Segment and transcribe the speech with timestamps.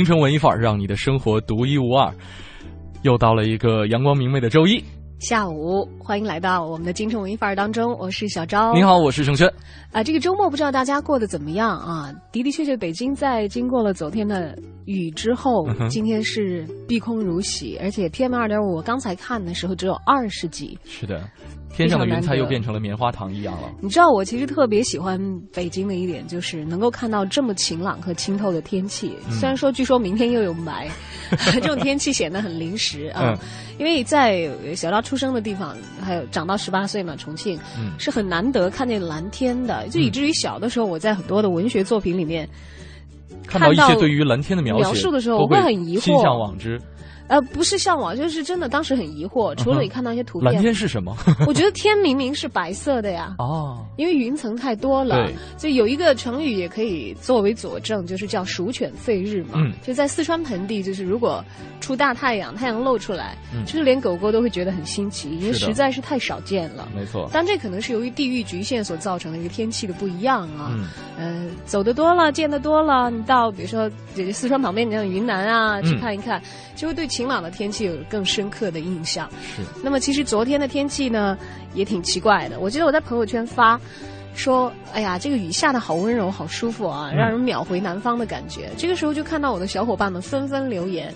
[0.00, 2.10] 京城文艺范儿，让你的生活独一无二。
[3.02, 4.82] 又到了一个阳光明媚的周一
[5.18, 8.72] 下午，欢迎来到我们的京城文艺范儿当中，我是小昭。
[8.72, 9.46] 你好，我是盛轩。
[9.92, 12.10] 啊，这个周末不知道大家过得怎么样啊？
[12.32, 20.78] 的的确确，北京在经过了昨天的雨之后，今天是碧空如洗，而且 PM 二点五，我刚才看的时候只有二十几。
[20.86, 21.28] 是的。
[21.72, 23.70] 天上的云彩又变成了棉花糖一样了。
[23.80, 25.18] 你知道我其实特别喜欢
[25.54, 29.16] 北京的一点，就是能够看到这么晴朗和清透的天气。
[29.30, 30.88] 虽然说据说明天又有霾，
[31.52, 33.38] 这种天气显得很临时啊。
[33.78, 37.58] 因为在小昭出生的地方，还有长到十八岁嘛，重庆
[37.96, 42.46] 是很难得看见蓝天的，就以至于小的时候我在很多的文学作品里面
[43.46, 46.78] 看到一些对于蓝天的描述的时候，我会很疑惑，心向往之。
[47.30, 48.68] 呃，不是向往，就是真的。
[48.68, 51.16] 当时很疑惑，除了你看到一些图片，蓝天是什么？
[51.46, 53.36] 我觉得天明明是白色的呀。
[53.38, 55.30] 哦，因为云层太多了。
[55.56, 59.50] 所以有一个成语也可以作为佐证，就是叫“鼠犬吠日”嘛。
[59.54, 61.44] 嗯，就在四川盆地，就是如果
[61.80, 66.88] 出大太阳，太阳露出来，就是连狗狗都会觉得很新奇，因为实在是太少见了。
[66.92, 67.30] 没错。
[67.32, 70.72] 但这可能是由于地域局限所造成的一个天气的不一样啊。
[70.74, 70.88] 嗯。
[71.16, 73.88] 呃，走的多了，见的多了，你到比如说
[74.32, 76.42] 四川旁边，你像云南啊，去看一看，
[76.74, 79.28] 就会对晴朗的天气有更深刻的印象。
[79.54, 79.62] 是。
[79.84, 81.36] 那么其实昨天的天气呢，
[81.74, 82.58] 也挺奇怪的。
[82.58, 83.78] 我记得我在朋友圈发，
[84.34, 91.12] 说：“哎呀，这个雨下的好温柔，好舒服啊，让人秒回南方的感觉。”这个时候就看到我的小伙伴们纷纷留言，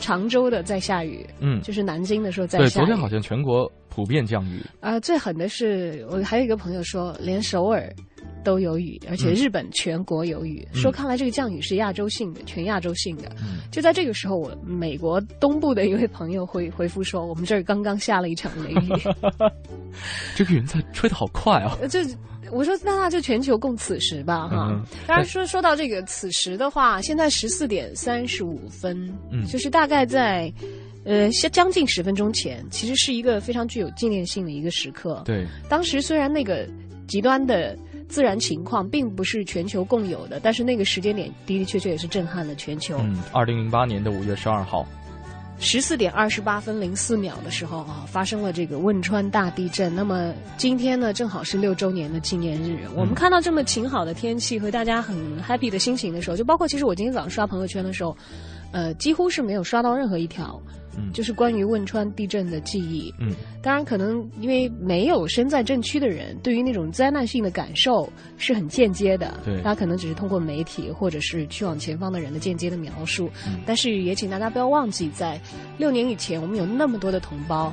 [0.00, 2.64] 常州的在下雨，嗯，就是南京的时候在下。
[2.64, 4.64] 对，昨天好像全国普遍降雨。
[4.80, 7.92] 啊，最狠的是我还有一个朋友说，连首尔。
[8.44, 10.66] 都有雨，而且日本全国有雨。
[10.72, 13.30] 说看来这个降雨是亚洲性的，全亚洲性的。
[13.72, 18.92] 就在这个时候，我美国东部的一位朋友回 回复说：“我们这儿刚刚下了一场雷雨。
[20.36, 21.76] ”这个云彩吹得好快啊！
[21.90, 21.98] 就
[22.52, 24.80] 我说，那那就全球共此时吧，哈。
[25.08, 30.52] 当然说说到这个此时的话，现在十四点三十五分，嗯，就是大概在
[31.04, 35.22] 呃将近十分钟前，其实是一个非常具有纪念性的一个时刻。
[35.24, 36.64] 对，当时虽然那个
[37.08, 37.76] 极端的。
[38.08, 42.98] 自然情况并不是全球共有的，但是那个时间点的的确确也是震撼了全球。
[43.02, 44.86] 嗯，二零零八年的五月十二号，
[45.58, 49.94] 十四点二十八分零四秒的时候啊，发生了这个汶川大地震。
[49.94, 52.86] 那么今天呢，正好是六周年的纪念日。
[52.94, 58.16] 我们看到这么晴好的天气和大家很 happy 的心情的时候，就包括其实我今天早上刷朋友圈的时候，
[58.72, 60.60] 呃，几乎是没有刷到任何一条。
[61.12, 63.12] 就是关于汶川地震的记忆。
[63.18, 69.38] 嗯，当然，可能因为没有身在震区的人，对于那种灾难性的感受是很间接的。
[69.44, 73.30] 对，大家可能只是通过媒体或者是去往前方的人的间接的描述。
[73.46, 75.40] 嗯，但是也请大家不要忘记，在
[75.78, 77.72] 六年以前，我们有那么多的同胞。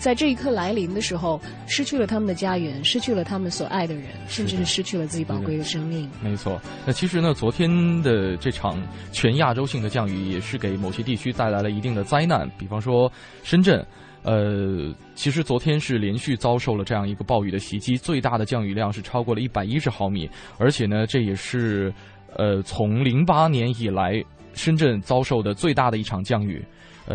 [0.00, 6.08] 在这一刻来临的时候，失去了他们的家园，失去了他们所爱的人，甚至是失去了自己宝贵的生命。
[6.22, 7.70] 没错，那其实呢，昨天
[8.02, 12.50] 的这场全亚洲性的降雨，也是给某些地区带来了一定的灾难。
[12.58, 13.12] 比方说
[13.42, 13.86] 深圳，
[14.22, 21.92] 呃，其实昨天是连续遭受了这样一个暴雨的袭击，最大的降雨量是超过了一百一十毫米，而且呢，这也是
[22.38, 24.24] 呃从零八年以来
[24.54, 26.64] 深圳遭受的最大的一场降雨。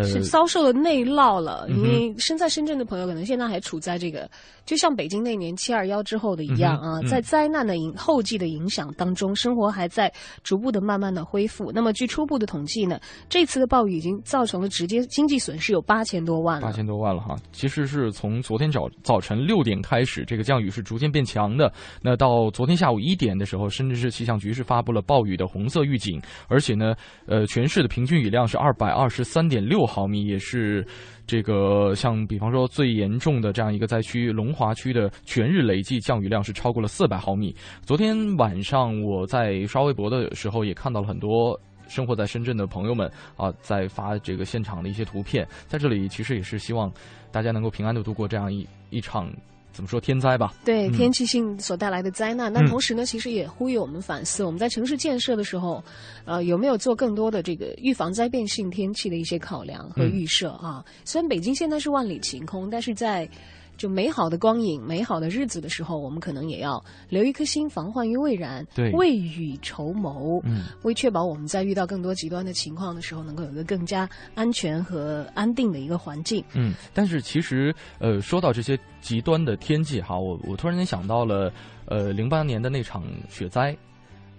[0.03, 4.29] 是遭受了内涝了，因为身在深圳的朋友可能现在还处在这个。
[4.65, 10.11] 就像北京那年七二幺之后的一样啊，在灾难的影后继的影响当中，生活还在
[10.41, 11.71] 逐步的慢慢的恢复。
[11.71, 16.59] 那么，据初步的统计呢，这次的暴雨已经造成了直接经济损失有八千多万。
[16.59, 21.71] 八千多万了哈，其实是从昨天早早晨六点开始，这个降雨是逐渐变强的。
[22.01, 26.95] 那到昨天下午一点的时候，深圳市气象局是发布了暴雨的红色预警，而且呢，
[27.27, 30.85] 呃，全市的平均雨量是二百二十三点六毫米，也是。
[31.27, 37.51] 这个像比方说最严重的这样一个灾区龙华区的全日累计降雨量是超过了四百毫米。
[37.81, 45.47] 昨天晚上我在刷微博的时候也看到了很多生活在深圳的朋友们啊在发这个现场的一些图片。
[45.67, 46.93] 在这里其实也是希望
[47.31, 49.27] 大家能够平安的度过这样一一场。
[49.75, 50.53] 怎么说天灾吧？
[50.63, 55.83] 对天气性所带来的灾难，那同时呢，其实也呼吁我们反思：我们在城市建设的时候，
[56.23, 60.83] 呃，有没有做更多的这个预防灾变性天气的一些考量和预设啊？
[61.03, 63.29] 虽然北京现在是万里晴空，但是在
[63.77, 76.43] 就美好的光影、美好的日子的时候，我们可能也要留一颗心，防患于未然，对未雨绸缪，嗯，为确保我们在遇到更多极端的情况的时候，能够有一个更加安全和安定的一个环境。
[76.53, 81.51] 嗯，但是其实，呃，说到这些极端的天气哈，我我突然间想到了，
[81.85, 83.75] 呃，零八年的那场雪灾，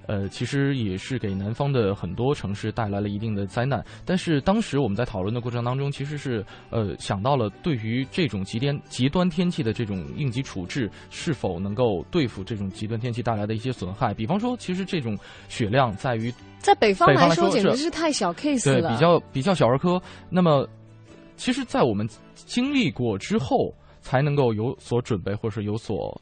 [0.06, 3.85] 呃，其实也是给南方的很多城市带来了一定的灾难。
[4.05, 14.14] 但是当时我们在讨论的过程当中，其实是呃想到了对于这种极端极端天气的这种应急处置，是否能够对付这种极端天气带来的一些损害。
[14.14, 15.17] 比方说，其实这种
[15.49, 18.91] 雪量在于在北方来说，简直是太小 case 了对，了。
[18.91, 20.00] 比较比较小儿科。
[20.31, 20.69] 那么，
[21.37, 26.20] 其实，在我们经历过之后，才能够有所准备，或是有所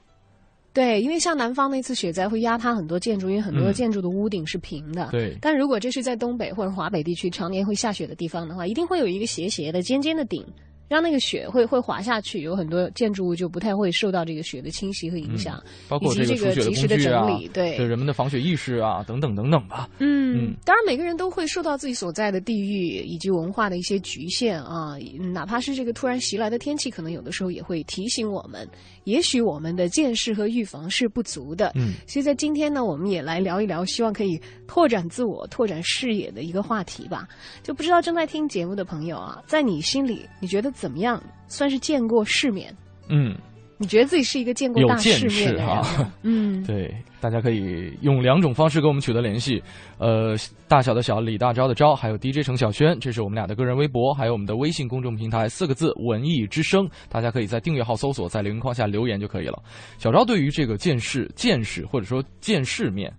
[0.74, 5.08] 对，因为像南方那次雪灾会压塌很多建筑，因为很多嗯建筑的屋顶是平的。
[5.12, 10.44] 对但如果这是在东北或者华北地区常年会下雪的地方的话，一定会有一个斜斜的、尖尖的顶，
[10.88, 19.88] 让那个雪会会滑下去，有很多建筑物就不太会受到这个雪的侵袭和影响，包括这个这个及时的整理。，对，对人们的防雪意识啊，等等等等吧。
[20.00, 28.68] 嗯嗯，当然每个人都会受到自己所在的地域以及文化的一些局限啊，嗯哪怕是这个突然袭来的天气，可能有的时候也会提醒我们，
[29.04, 31.72] 也许我们的见识和预防是不足的。
[31.74, 37.28] 嗯，所以在今天呢，我们也来聊一聊，希望可以拓展自我、拓展视野的一个话题吧。
[37.62, 42.74] 就不知道正在听节目的朋友啊，在你心里，你觉得怎么样算是见过世面？
[43.08, 43.36] 嗯，
[43.84, 45.84] 你觉得自己是一个见过大世面的人啊？
[46.24, 46.90] 嗯，对，
[47.20, 49.62] 大家可以用两种方式跟我们取得联系，
[49.98, 50.34] 呃，
[50.66, 59.62] 大小的小，李大钊的钊，还有 DJ 程小轩，这是我们俩的个人微博，还有我们的微信公众平台，四个字“文艺之声”，大家可以在订阅号搜索，在留言框下留言就可以了。
[59.98, 63.12] 小昭对于这个见识、见识或者说见世面，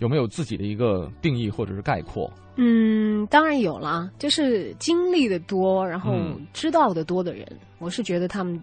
[0.00, 2.30] 有没有自己的一个定义或者是概括？
[2.56, 7.46] 嗯，当然有啦，就是经历的多，然后嗯知道的多的人，
[7.78, 8.60] 我是觉得他们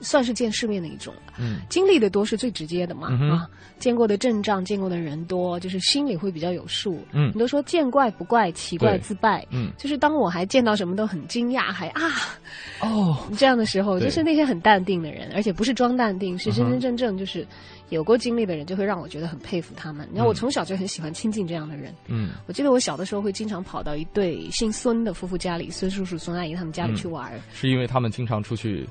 [0.00, 1.12] 算是见世面的一种。
[1.38, 3.48] 嗯经历的多是最直接的嘛，嗯啊，
[3.78, 6.98] 见过的阵仗，见过的人多，就是心里会比较有数。
[7.12, 9.46] 嗯你都说见怪不怪，奇怪自败。
[9.50, 12.02] 嗯，就是当我还见到什么都很惊讶，还啊
[12.80, 17.46] 哦，这样的时候，就是那些很淡定的人，而且不是装淡定，是真真正正就是
[17.90, 20.08] 有过经历的人，就会让我觉得很佩服他们。
[20.10, 21.92] 你看，我嗯从小就很喜欢亲近这样的人。
[22.06, 27.38] 嗯我记得我小的时候会经常跑到一对姓孙的夫妇家里，孙叔叔、孙阿姨他们家里嗯去玩儿。
[27.52, 28.86] 是因为他们经常出去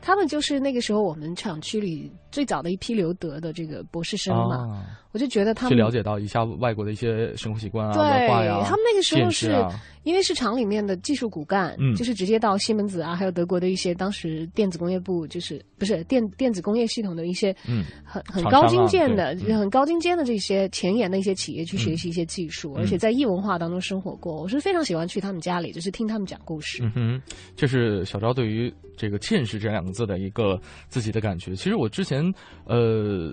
[0.00, 9.72] 他们就是那个时候我们厂区里最早的一批留德的这个博士生嘛，啊，我就觉得他们去了解到一下外国的一些生活习惯啊、对文化呀，他们那个时候是、啊。
[10.06, 11.92] 因为是厂里面的技术骨干，嗯。
[11.96, 17.82] 就是直接到西门子啊，还有德国的一些当时电子工业部，就是不是电电子工业系统的一些嗯。
[18.04, 22.82] 很很高精尖的、很高精尖的这些前沿的一些企业去学习一些技术，嗯。
[22.82, 26.84] 而且在异文化当中生活过，我是非常喜欢去他们家里，就是听他们讲故事。
[26.84, 27.22] 嗯哼，
[27.56, 30.56] 这是小昭对于这个“见识”这两个字的一个
[30.88, 31.56] 自己的感觉。
[31.56, 32.25] 其实我之前
[32.66, 33.32] 呃，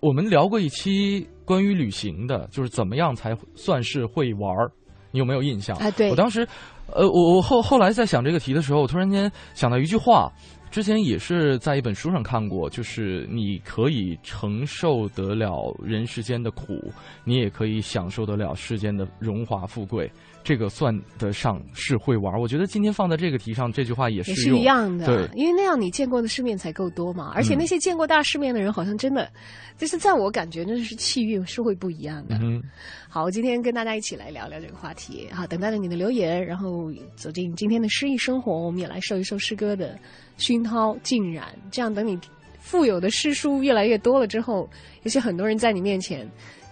[0.00, 4.70] 我们聊过一期关于旅行的，就是怎么样才算是会玩儿，
[5.10, 5.76] 你有没有印象？
[5.76, 6.46] 啊对我当时，
[6.92, 10.30] 呃，我我后后来在想这个题的时候，我突然间想到一句话。
[10.70, 16.78] 之前也是在一本书上看过，就是你可以承受得了人世间的苦，
[17.24, 20.12] 你也可以享受得了世间的荣华富贵，
[20.48, 22.32] 这个算得上是会玩。
[22.40, 24.56] 我觉得今天放在这个题上，这句话也是也是。
[24.56, 27.32] 一样的，对因为那样你见过的世面才够多嘛。
[27.34, 29.30] 而且嗯那些见过大世面的人，好像真的，
[29.76, 32.38] 就是在我感觉，真的是气运是会不一样的。
[32.40, 32.62] 嗯
[33.10, 39.98] 好，我，今天跟大家一起来聊聊这个话题好，等待着你的留言，然后走进今天的诗意生活，我们也来受一受诗歌的
[40.38, 41.48] 熏陶浸染。
[41.70, 42.18] 这样，等你
[42.58, 44.66] 富有的诗书越来越多了之后，
[45.02, 46.26] 也许很多人在你面前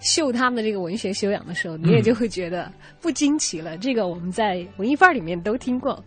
[0.06, 3.76] 秀他们的这个文学修养的时候，你也就会觉得不惊奇了。
[3.76, 6.02] 这个我们在文艺范儿里面都听过。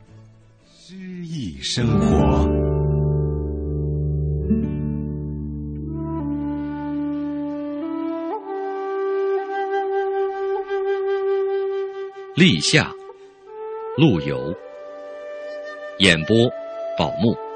[0.65, 2.49] 诗意生活。
[12.35, 12.89] 立夏，
[13.97, 14.55] 陆游。
[15.97, 16.35] 演播：
[16.97, 17.48] 宝木。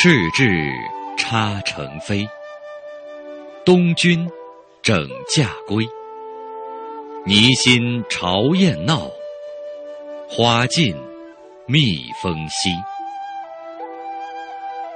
[0.00, 0.72] 赤雉
[1.16, 2.24] 插成飞，
[3.64, 4.30] 东君
[4.80, 4.96] 整
[5.28, 5.84] 驾归。
[7.26, 9.10] 泥心朝燕闹，
[10.28, 10.94] 花尽
[11.66, 12.70] 蜜蜂稀。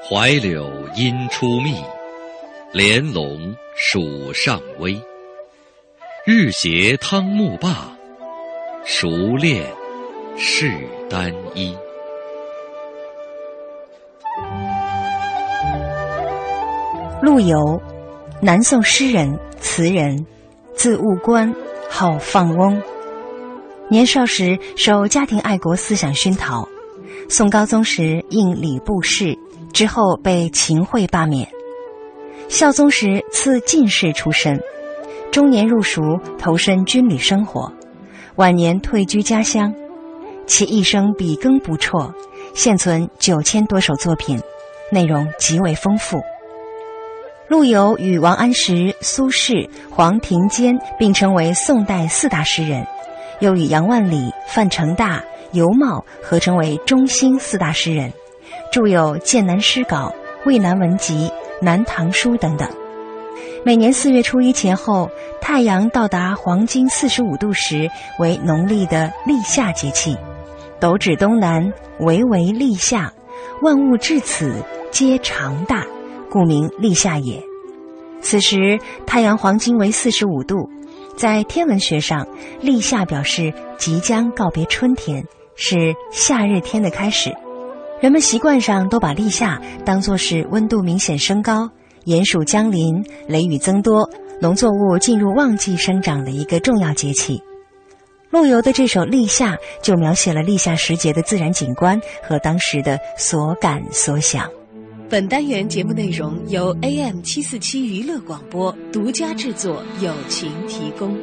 [0.08, 1.82] 槐柳阴出密，
[2.70, 4.96] 莲笼暑上微。
[6.24, 7.90] 日斜汤沐罢，
[8.84, 9.66] 熟练
[10.38, 10.72] 是
[11.10, 11.76] 单衣。
[17.22, 17.80] 陆游，
[18.40, 20.26] 南宋诗人、词人，
[20.74, 21.54] 字务观，
[21.88, 22.82] 号放翁。
[23.88, 26.68] 年少时受家庭爱国思想熏陶，
[27.28, 29.38] 宋高宗时应礼部侍，
[29.72, 31.48] 之后被秦桧罢免。
[32.48, 34.60] 孝宗时赐进士出身，
[35.30, 36.02] 中年入蜀，
[36.40, 37.72] 投身军旅生活，
[38.34, 39.72] 晚年退居家乡。
[40.48, 42.12] 其一生笔耕不辍，
[42.52, 44.40] 现存九千多首作品，
[44.90, 46.20] 内容极为丰富。
[47.52, 52.82] 陆游与王安石、苏轼、黄庭坚并称为宋代四大诗人。
[53.40, 58.10] 又与杨万里、范成大、尤袤合称为中兴四大诗人，
[58.72, 60.10] 著有《剑南诗稿》
[60.48, 61.28] 《渭南文集》
[61.60, 62.66] 《南唐书》等等。
[63.66, 67.86] 每年四月初一前后，太阳到达黄金四十五度时，
[68.18, 70.16] 为农历的立夏节气。
[70.80, 73.12] 斗指东南，为为立夏，
[73.60, 74.54] 万物至此
[74.90, 75.84] 皆长大，
[76.32, 77.44] 故名立夏也。
[78.22, 80.56] 此时太阳黄金为四十五度。
[81.14, 82.26] 在天文学上，
[82.62, 85.22] 立夏表示即将告别春天，
[85.56, 87.30] 是夏日天的开始。
[88.00, 91.68] 人们习惯上都把立夏当作是温度明显升高、
[92.04, 94.08] 炎暑将临、雷雨增多、
[94.40, 97.42] 农作物进入旺季生长的一个重要节气。
[98.30, 104.48] 陆游的这首《立夏》就描写了立夏时节的自然景观和当时的所感所想。
[105.12, 111.14] 本单元节目内容由 AM 七四七娱乐广播独家制作，友情提供。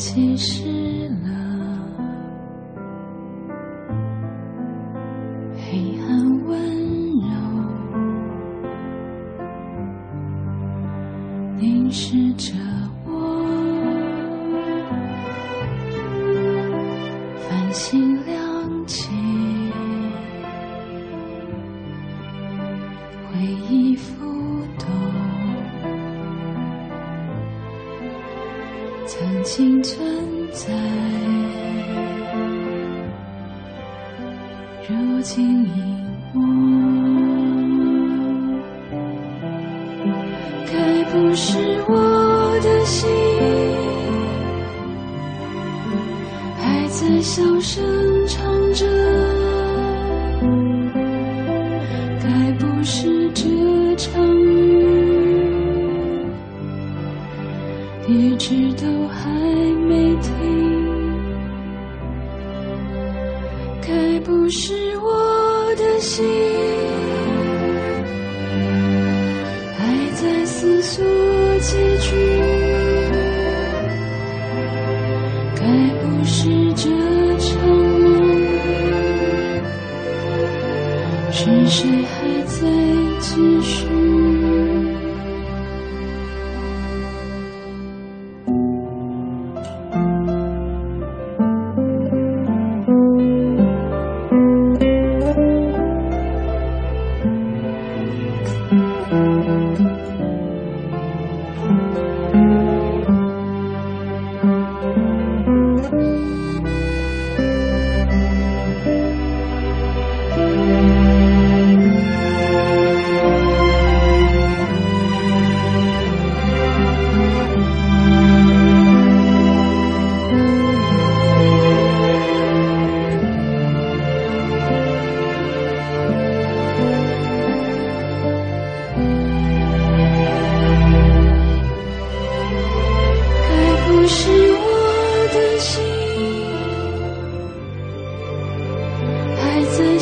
[0.00, 0.69] 其实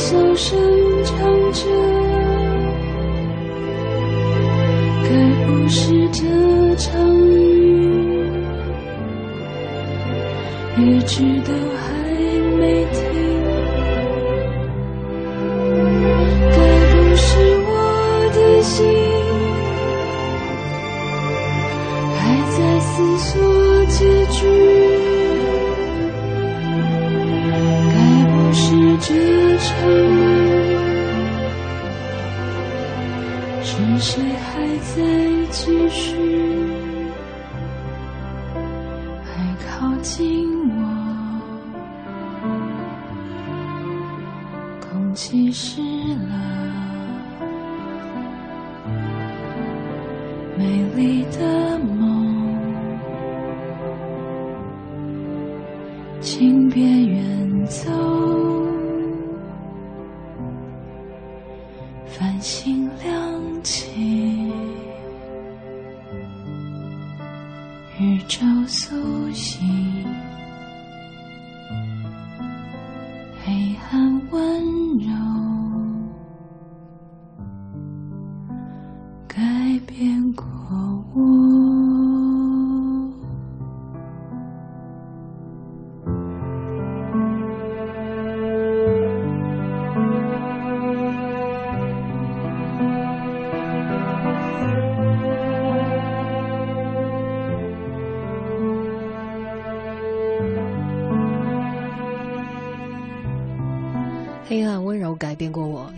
[0.08, 0.58] 小声
[1.04, 1.18] 唱
[1.52, 1.60] 着
[5.04, 5.10] 该
[5.44, 8.32] 不是这场雨
[10.78, 11.86] 一直都还
[12.56, 13.07] 没停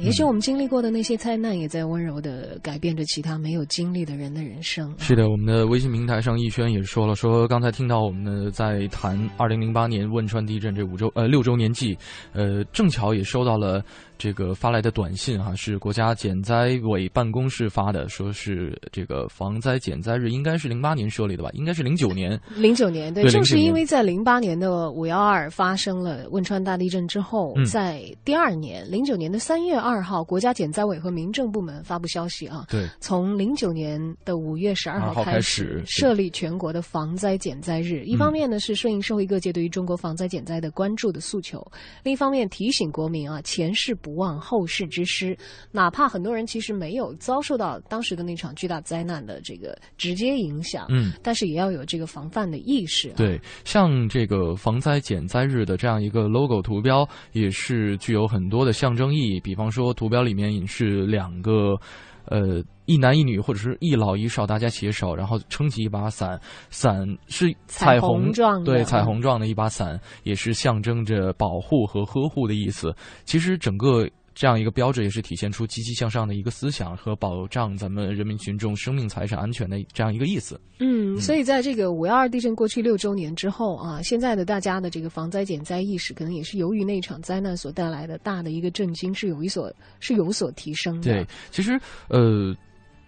[0.03, 4.95] 也许我们经历过的那些灾难，也在温柔的改变着其他没有经历的人的人生。
[4.99, 11.97] 是的，我们的微信平台上，逸轩也说了，说刚才听到我们呢在谈二零零八年汶川地震这五周呃六周年祭，
[12.33, 13.85] 呃，正巧也收到了
[14.21, 22.39] 这个发来的短信哈，是国家减灾委办公室发的，说是这个防灾减灾日应该是零八年设立的吧，应该是零九年。
[22.55, 27.65] 零九年，对，对09正是因为在零八年的五幺二发生了汶川大地震之后，嗯。
[27.65, 38.05] 在第二年零九年的三月二号，国家减灾委和民政部门发布消息啊，对，从零九年的五月十二号开始设立全国的防灾减灾日。
[38.05, 41.65] 一方面呢是顺应社会各界对于中国防灾减灾的关注的诉求，
[42.03, 45.37] 另一方面提醒国民啊前事不忘后事之师，
[45.71, 51.13] 哪怕很多人其实没有遭受到当时的那场巨大灾难的这个直接影响，嗯。
[51.23, 53.15] 但是也要有这个防范的意识、啊。
[53.17, 59.41] 对，像这个防灾减灾日的这样一个 logo 图标，也是具有很多的象征意义。
[59.41, 61.79] 比方说，图标里面是两个，
[62.27, 72.95] 呃，一男一女或者是一老一少，大家携手，然后撑起一把伞，伞是彩虹虹状的对，嗯彩虹状的一把伞，也是象征着保护和呵护的意思。
[73.25, 74.09] 其实整个。
[74.35, 80.61] 这样一个标志也是体现出积极向上的一个思想和保障咱们人民群众生命财产安全的这样一个意思。
[80.79, 91.13] 嗯，所以在这个五幺二地震过去六周年之后啊，现在的大家的这个防灾减灾意识，可能也是由于那场灾难所带来的大的一个震惊，是有一所是有所提升的。
[91.13, 92.57] 对，其实呃，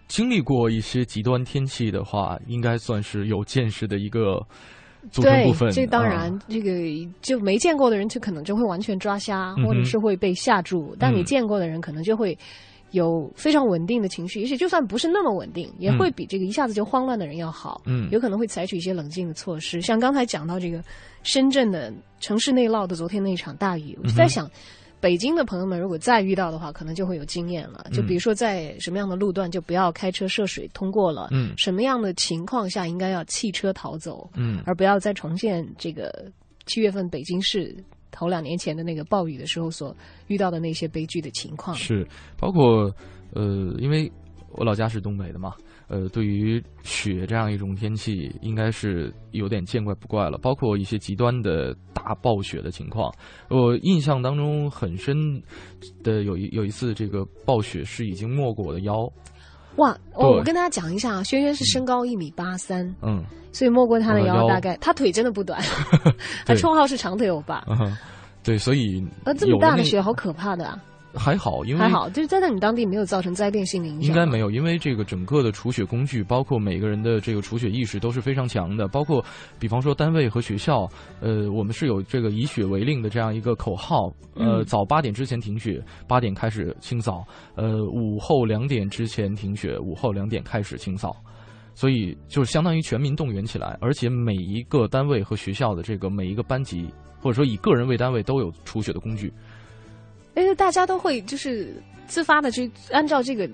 [0.09, 4.45] 经历过一些极端天气的话，应该算是有见识的一个
[5.11, 6.71] 组成对部分。，这当然，啊这个
[7.21, 12.37] 就没见过的人，就可能就会完全抓瞎，或者是会被吓住；但你嗯见过的人，可能就会
[12.93, 17.83] 有非常稳定的情绪，也许就算不是那么稳定，也会比这个一下子就慌乱的人要好。
[17.87, 19.81] 嗯有可能会采取一些冷静的措施。
[19.81, 20.83] 像刚才讲到这个
[21.23, 24.49] 深圳的城市内涝的昨天那一场大雨，我就在想。
[25.03, 27.85] 北京的朋友们，如果再遇到的话，可能就会有经验了。
[27.93, 36.31] 就比如说，在什么样的路段就不要开车涉水通过了，嗯什么样的情况下应该要弃车逃走，嗯而不要再重现这个
[36.67, 37.77] 七月份北京市
[38.13, 39.93] 头两年前的那个暴雨的时候所
[40.29, 41.77] 遇到的那些悲剧的情况。
[41.77, 42.07] 是
[42.39, 42.89] 包括
[43.33, 44.09] 呃，因为
[44.53, 45.53] 我老家是东北的嘛，
[45.89, 50.39] 呃，对于雪这样一种天气，应该是有点见怪不怪了。
[50.39, 53.13] 包括一些极端的大暴雪的情况，
[53.49, 55.17] 我印象当中很深
[56.03, 58.95] 的有一有一次，这个暴雪是已经没过我的腰，
[59.77, 65.61] 哇，我哦，我跟大家讲一下啊，轩轩是身高一米八三，嗯，所以没过他的腰，大概他腿真的不短，
[66.47, 67.65] 他对绰号是长腿欧巴。
[67.69, 67.97] 嗯
[68.45, 70.77] 对，所以呃，这么大的雪好可怕的啊！
[71.15, 74.09] 还好，因为还好，就是在那你当地没有造成灾变性的影响。
[74.09, 78.89] 应该没有，因为这个整个的除雪工具，包括每个人的这个除雪意识都是非常强的。
[78.89, 79.25] 包括，
[79.59, 80.89] 比方说单位和学校，
[81.21, 87.25] 呃，我们是有这个以雪为令的这样一个口号，呃，嗯早八点之前停雪，八点开始清扫，
[87.57, 91.15] 呃，午后两点之前停雪，午后两点开始清扫。
[91.75, 96.87] 所以就是相当于全民动员起来，而且每一个单位和学校的这个每一个班级，
[97.19, 99.33] 或者说以个人为单位都有除雪的工具。
[100.35, 101.75] 因为大家都会就是
[102.07, 103.49] 自发的去按照这个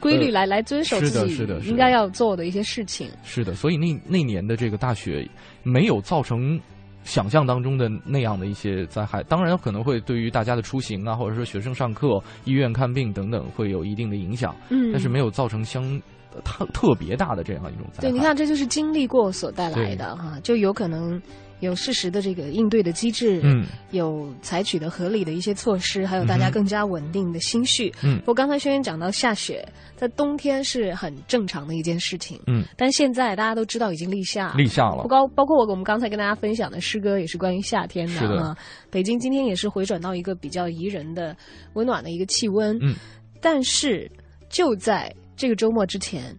[0.00, 3.10] 规律来、来遵守是自己的是的应该要做的一些事情。
[3.22, 5.28] 是的，所以那那年的这个大雪
[5.62, 6.60] 没有造成
[7.04, 15.82] 想象当中的那样的一些灾害，当然可能会对于大家的出行啊，或者说学生上课、医院看病等等会有一定的影响，嗯，但是没有造成相
[16.44, 18.00] 特特别大的这样一种灾害。
[18.02, 21.20] 对，你看，这就是经历过所带来的哈，就有可能
[21.60, 27.92] 有适时的这个应对的机制，嗯，有采取的合理的一些措施，还有大家更加稳定的心绪。
[28.02, 29.66] 嗯不过刚才轩轩讲到下雪，
[29.96, 32.40] 在冬天是很正常的一件事情。
[32.46, 38.56] 嗯，但现在大家都知道已经立夏，立夏了不，高，包括我我们刚才跟大家分享的诗歌也是关于夏天的啊。
[38.90, 41.36] 北京今天也是回转到一个比较宜人的、
[41.72, 42.78] 温暖的一个气温。
[42.82, 42.94] 嗯，
[43.40, 44.10] 但是
[44.48, 46.36] 就在这个周末之前。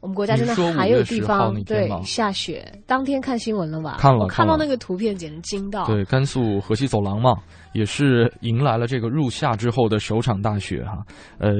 [0.00, 3.96] 我们国家真的你说5还有地月10号方对下雪，当天看新闻了吧？
[3.98, 5.84] 看了看到那个图片简直惊到。
[5.86, 7.34] 对，甘肃河西走廊嘛，
[7.72, 11.04] 也是迎来了这个入夏之后的首场大雪哈，
[11.38, 11.50] 呃，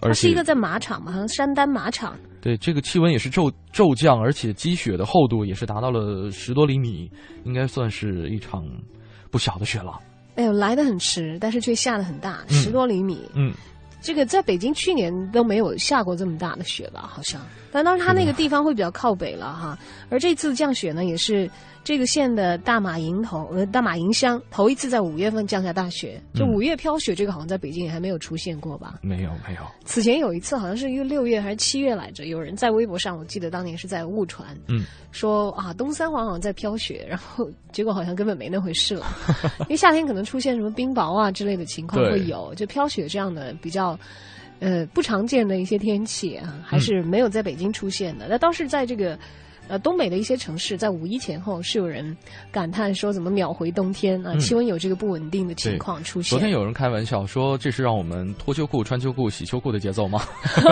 [0.00, 2.16] 而且它是一个在马场嘛，好像山丹马场。
[2.40, 7.10] 对这个气温也是骤骤降，而且积雪的厚度也是达到了十多厘米，
[7.44, 8.64] 应该算是一场
[9.30, 9.92] 不小的雪了。
[10.36, 13.28] 哎呦，来的很迟，但是却下的很大，嗯十多厘米。
[13.34, 13.52] 嗯，
[14.00, 17.10] 这个在北京去年都没有下过这么大的雪吧？
[17.12, 17.40] 好像，
[17.72, 19.78] 但当然它那个地方会比较靠北了哈。
[20.08, 21.50] 而这次降雪呢，也是
[21.88, 26.20] 这个县的大马营头呃大马营乡头一次在五月份降下大雪。
[26.34, 28.98] 就嗯五月飘雪，这个好像在北京也还没有出现过吧？
[29.00, 39.06] 没有没有，此前有一次好像是一个六月还是七月来着，有人在微博上，我记得当年是在误传，嗯，说啊东三环好像在飘雪，然后结果好像根本没那回事了，
[39.60, 43.98] 因为夏天可能出现什么冰雹啊之类的情况会有，就飘雪这样的比较。
[44.60, 48.26] 呃，不常见的一些天气啊，还是没有在北京出现的。
[48.28, 49.16] 那倒是在这个，
[49.68, 52.16] 呃，东北的一些城市，在五一前后是有人
[52.50, 54.32] 感叹说，怎么秒回冬天啊？
[54.34, 56.30] 嗯气温有这个不稳定的情况出现。
[56.30, 60.22] 昨天有人开玩笑说，这是让我们脱秋裤、穿秋裤、洗秋裤的节奏吗？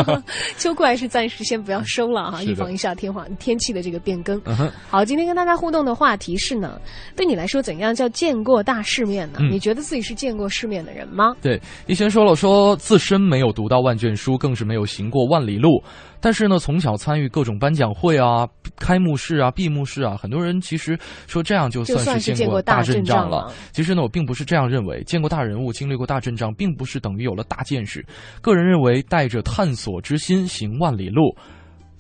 [0.57, 4.41] 秋裤还是暂时先不要收了哈， 预防一下天化天气的这个变更。
[4.45, 6.81] 嗯，好，今天跟大家互动的话题是呢，
[7.15, 9.39] 对你来说怎样叫见过大世面呢？
[9.43, 11.35] 嗯你觉得自己是见过世面的人吗？
[11.43, 15.83] 对，一贤说了说自身没有读到万卷书，更是没有行过万里路。
[16.21, 18.47] 但是呢，从小参与各种颁奖会啊、
[18.79, 23.53] 开幕式啊、闭幕式啊，很多人其实说这样就就算是见见过大阵阵仗了了。
[23.73, 25.03] 其实呢，我并不是这样认为。
[25.05, 28.05] 见过大人物、经历过大阵仗，并不是等于有了大见识。
[28.41, 31.35] 个人认为，带着探索之心行万里路，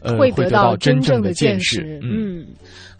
[0.02, 2.00] 呃，会得到真正的见识。
[2.02, 2.46] 嗯，嗯，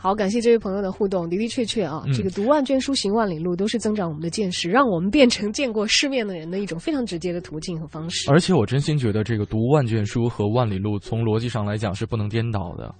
[0.06, 1.28] 好，感谢这位朋友的互动。
[1.28, 8.30] 的的确确啊，嗯这个读万卷书、行万里路，都是增长我们的见识，让我们变成见过世面的人的一种非常直接的途径和方式。
[8.30, 12.94] 而且我真心觉得，这个读万卷书和万里路，从逻辑上来讲是不能颠倒的。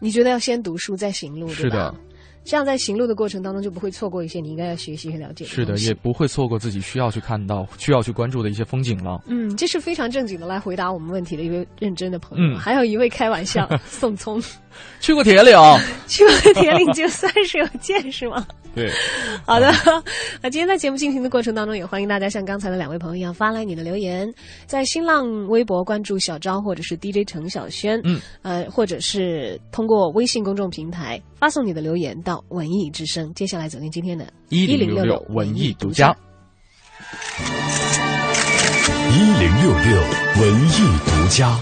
[0.00, 1.46] 你觉得要先读书再行路？
[1.48, 1.94] 是的。
[2.44, 9.22] 这样在行路的过程当中，就不会错过一些你应该要学习和了解的是的也不会错过自己需要去看到、需要去关注的一些风景了。
[9.26, 12.54] 嗯，这是非常正经的来回答我们问题的一位认真的朋友。
[12.54, 12.58] 嗯。
[12.58, 14.42] 还有一位开玩笑，宋聪，
[15.00, 15.56] 去过铁岭，
[16.06, 18.46] 去过铁岭就算是有见识吗？
[18.74, 18.90] 对，
[19.46, 19.72] 好的，
[20.42, 24.28] 那今天在节目进行的过程当中，也欢迎大家像刚才的两位朋友一样发来你的留言，
[24.66, 33.32] 在新浪微博关注小昭或者是 DJ 程小轩，嗯，呃，或者是通过微信公众平台发送你的留言到文艺之声。
[33.34, 36.16] 接下来走进今天的一零六六文艺独家。
[39.10, 40.00] 一零六六
[40.40, 41.58] 文艺独家。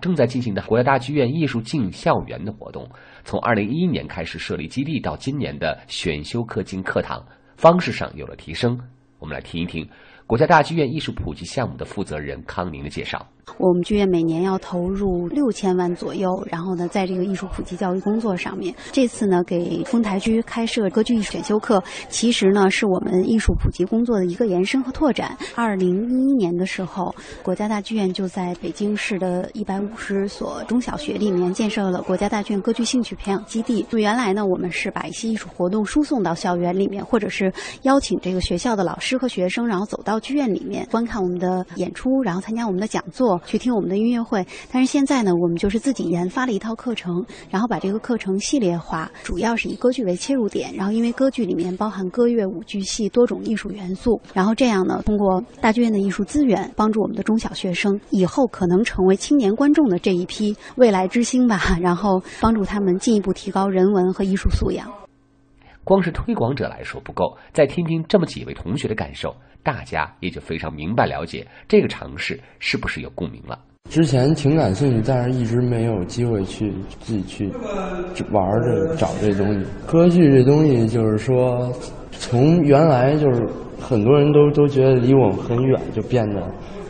[0.00, 2.86] 正在进行的国家大剧院艺术进校园的活动，
[3.24, 8.78] 从二零一一年开始设立基地，到今年的选修课进课堂，方式上有了提升。
[9.18, 9.88] 我们来听一听
[10.26, 13.26] 国家大剧院艺术普及项目的负责人康宁的介绍。
[13.58, 25.36] 我们剧院每年要投入六千万左右，然后呢，在这个艺术普及教育工作上面，这次呢给丰台区开设歌剧艺术选修课，其实呢是我们艺术普及工作的一个延伸和拓展。
[25.54, 33.84] 二零一一年的时候，国家大剧院就在北京市的一百五十所中小学里面建设了国家大剧院歌剧兴趣培养基地。
[33.88, 37.52] 就原来呢，我们是把一些艺术活动输送到校园里面，或者是
[37.82, 43.33] 邀请这个学校的老师和学生，然后走到剧院里面观看我们的演出，然后参加我们的讲座。
[43.44, 64.90] 去听我们的音乐会，但是现在呢，我们就是自己研发了一套课程，然后把这个课程系列化，主要是以歌剧为切入点，然后因为歌剧里面包含歌乐、舞剧戏多种艺术元素，然后这样呢，通过大剧院的艺术资源，帮助我们的中小学生以后可能成为青年观众的这一批未来之星吧， 然后帮助他们进一步提高人文和艺术素养。
[65.84, 73.58] 光是推广者来说不够，再听听这么几位同学的感受，大家也就非常明白了解这个尝试是不是有共鸣了。
[73.90, 77.52] 之前挺感兴趣，但是一直没有机会去自己去
[78.30, 79.66] 玩这找这东西。
[79.86, 81.70] 歌剧这东西就是说，
[82.12, 83.46] 从原来就是
[83.80, 86.42] 很多人都都觉得离我们很远，就变得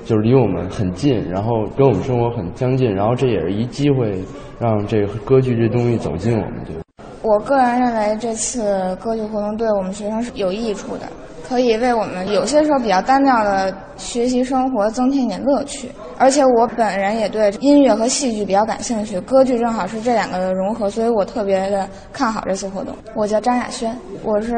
[0.05, 4.17] 就是离我们很近，然后跟我们生活很相近，然后这也是一机会，
[4.61, 6.77] 让这个歌剧这东西走进我们对。
[7.23, 11.09] 我个人认为这次歌剧活动对我们学生是有益处的，
[11.55, 15.89] 可以为我们有些时候比较单调的学习生活增添一点乐趣。
[16.19, 22.93] 而且我本人也对音乐和戏剧比较感兴趣，歌剧正好是这两个的融合，所以我特别的看好这次活动。
[23.15, 24.53] 我叫张雅轩，我是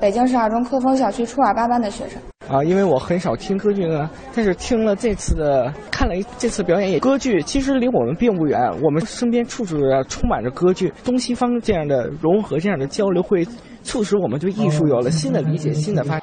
[0.00, 2.20] 北京市二中科峰校区初二八班的学生。
[2.48, 9.76] 啊，因为我很少听歌剧呢，但是听了这次的，看了这次表演也，歌剧其实离我们并不远，我们身边处处
[10.08, 13.46] 充满着歌剧，东西方这样的融合，这样的交流，会
[13.84, 16.22] 促使我们对艺术有了新的理解、新的发展。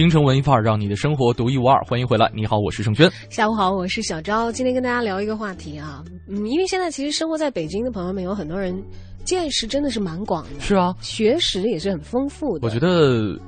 [0.00, 1.78] 京城文艺范儿，让你的生活独一无二。
[1.84, 3.06] 欢迎回来，你好，我是盛轩。
[3.28, 4.50] 下午好，我是小昭。
[4.50, 8.74] 今天跟大家聊一个话题啊，嗯，因为现在其实生活在北京的朋友们有很多人
[9.24, 12.66] 见识真的是蛮广的，是啊，学识也是很丰富的。
[12.66, 13.38] 我觉得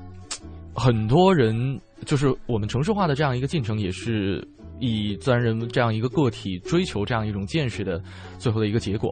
[0.74, 1.56] 很多人
[2.04, 4.46] 就是我们城市化的这样一个进程，也是
[4.78, 7.98] 以自然人这样一个个体追求这样一种见识的
[8.38, 9.10] 最后的一个结果。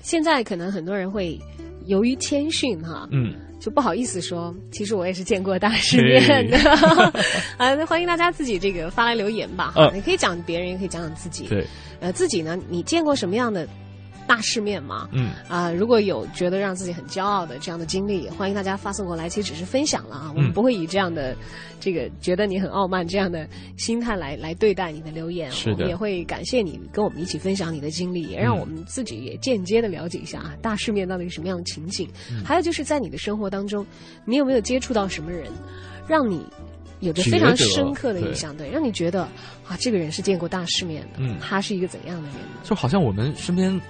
[0.00, 1.36] 现在可能很多人会
[1.86, 3.34] 由于谦逊哈，嗯。
[3.58, 6.56] 就不好意思说，其实我也是见过大世面的。
[7.58, 9.72] 啊，那欢迎大家自己这个发来留言吧。
[9.74, 11.46] 哈，你可以讲别人，也可以讲讲自己。
[11.48, 11.66] 对，
[12.00, 13.66] 呃，自己呢，你见过什么样的
[14.28, 15.08] 大世面嘛？
[15.10, 15.30] 嗯。
[15.48, 19.28] 啊，如果有觉得让自己很骄傲的这样的经历，欢迎大家发送过来。
[19.28, 21.34] 其实只是分享了啊，我们不会以这样的
[21.80, 25.50] 这个觉得你很傲慢这样的心态来来对待你的留言。
[25.50, 25.88] 是的。
[25.88, 32.08] 也会感谢你跟我们一起分享你的经历，也让我们自己也间接的了解一下啊，大世面到底是什么样的情景。
[32.44, 33.84] 还有就是在你的生活当中，
[34.26, 35.50] 你有没有接触到什么人，
[36.06, 36.44] 让你
[37.00, 38.56] 有着非常深刻的印象？
[38.56, 39.22] 对，让你觉得
[39.66, 42.38] 啊，这个人是见过大世面的，嗯，他是一个怎样的人？
[42.64, 43.80] 就好像我们身边，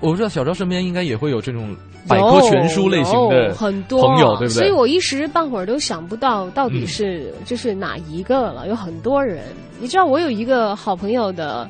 [0.00, 1.76] 我不知道小赵身边应该也会有这种
[2.08, 4.58] 百科全书类型的很多朋友，对不对？
[4.60, 8.66] 所以我一时半会儿都想不到到底是就是哪一个了。
[8.68, 9.44] 有很多人，
[9.78, 11.68] 你知道，我有一个好朋友的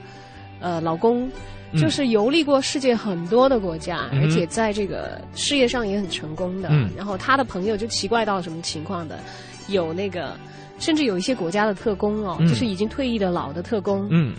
[0.60, 1.30] 呃老公。
[1.78, 6.68] 就是游历过世界很多的国家，而且在这个事业上也很成功的。
[6.96, 9.20] 然后他的朋友就奇怪到什么情况的，
[9.68, 10.32] 有那个
[10.80, 14.34] 甚至有一些国家的特工哦，就是已经退役的老的特工，嗯，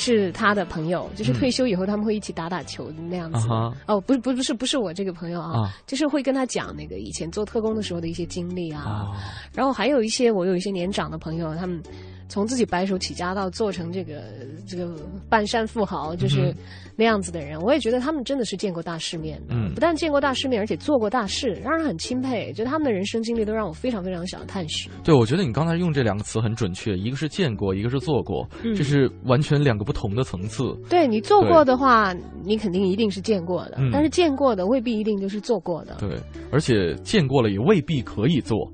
[0.00, 3.48] 是他的朋友，就是退休以后他们会一起打打球那样子。
[3.86, 9.08] 哦，不是不是不是不是我这个朋友啊，就是会跟他讲那个以前做特工的时候的一些经历啊。
[9.52, 11.82] 然后还有一些我有一些年长的朋友，他们。
[12.28, 14.22] 从自己白手起家到做成这个
[14.66, 14.94] 这个
[15.28, 16.54] 半山富豪，就是
[16.94, 19.54] 那样子的人，我也觉得他们真的是见过大世面的。
[19.74, 22.52] 不但见过大世面，而且做过大事，让人很钦佩。
[22.52, 24.90] 觉得他们的人生经历都让我非常非常想探寻。
[25.02, 30.64] 对，我觉得你刚才用这两个词很准确，一个是见过，一个是做过，这是完全两个不同的层次。
[30.88, 32.14] 对你做过的话，
[32.44, 35.96] 你肯定一定是见过的，但是见过的未必一定就是做过的。
[35.98, 36.10] 对，
[36.52, 38.70] 而且见过了也未必可以做。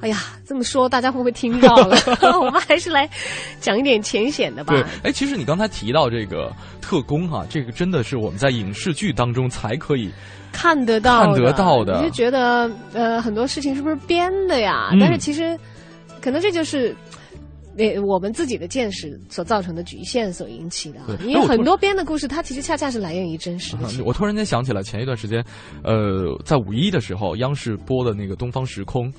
[0.00, 1.96] 哎呀，这么说大家会不会听到了？
[2.40, 3.08] 我们还是来
[3.60, 4.72] 讲一点浅显的吧。
[4.72, 10.10] 对，哎，其实你刚才提到这个特工哈，这个真的是我们在影视剧当中才可以
[10.52, 11.98] 看得到、看得到的。
[11.98, 14.90] 你就觉得呃，很多事情是不是编的呀？
[15.00, 15.58] 但是其实
[16.20, 16.94] 可能这就是
[17.76, 21.00] 那我们自己的见识所造成的局限所引起的。
[21.24, 23.82] 因为很多编的故事，它其实恰恰是来源于真实的。
[24.04, 25.44] 我突然间想起来，前一段时间，
[25.82, 29.10] 呃，在五一的时候，央视播的那个《东方时空》。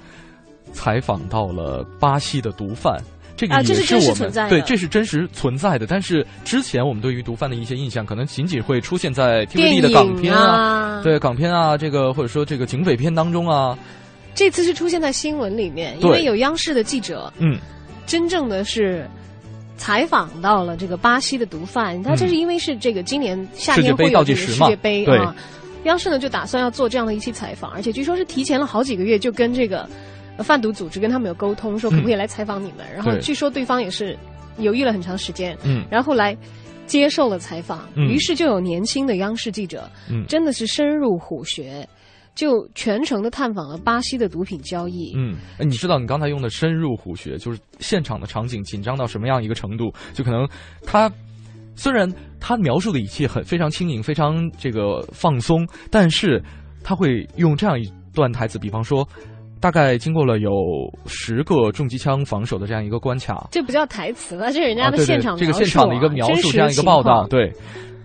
[0.72, 3.02] 采访到了巴西的毒贩，
[3.36, 5.88] 这个也是我们对，这是真实存在的。
[5.88, 13.78] 但是之前我们对于毒贩的一些印象，可能仅仅会出现在 TVB 的港片啊，对港片啊，这个或者说这个警匪片当中啊。
[14.36, 17.58] 这次是出现在新闻里面，因为有央视的记者，嗯，
[18.06, 19.06] 真正的是
[19.78, 22.02] 采访到了这个巴西的毒贩。
[22.04, 25.36] 他这是因为是这个今年夏天会有这个世界杯啊，
[25.86, 29.88] 央视呢就打算要做这样的一期采访，而且据说是提前了好几个月就跟这个。
[30.44, 32.86] 贩毒组织跟他们有沟通，说可不可以来采访你们？
[32.94, 34.18] 然后据说对方也是
[34.58, 36.36] 犹豫了很长时间，嗯，然后来
[36.86, 37.88] 接受了采访。
[37.96, 41.88] 于是就有年轻的央视记者，嗯，真的是深入虎穴，
[42.36, 45.14] 就全程的探访了巴西的毒品交易。
[45.16, 49.94] 嗯，哎，你知道你刚才用的“深入虎穴”就是现场的场景紧张到什么样一个程度？
[50.14, 50.48] 就可能
[50.86, 51.12] 他
[51.76, 56.42] 虽然他描述的一切很非常轻盈，非常这个放松，但是
[56.84, 59.08] 他会用这样一段台词，比方说。
[59.62, 60.52] 大概经过了有
[61.06, 67.52] 十个重机枪防守的这样一个关卡，这不叫台词了，这是人家的现场这个现场的一个描述，这样一个报道，对，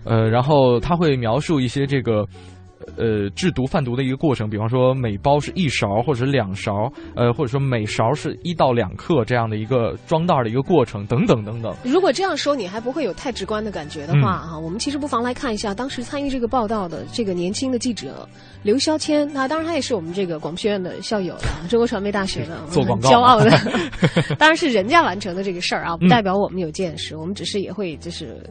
[0.03, 2.25] 呃，然后他会描述一些这个
[2.97, 11.75] 呃，制毒贩毒的一个过程，比方说每包是一勺或者两勺，呃，或者说每勺是一到两克这样的一个装袋的一个过程，等等等等。
[11.83, 18.27] 如果这样说，你还不会有太直观的感觉的话啊，我们其实不妨来看一下当时参与这个报道的这个年轻的记者
[18.63, 23.51] 刘肖谦，那当然他也是我们这个广播学院的校友了，中国传媒大学的， 做广告骄傲的，
[24.37, 28.41] 当然是人家完成的这个事儿啊，不代表我们有见识，我们只是也会就是。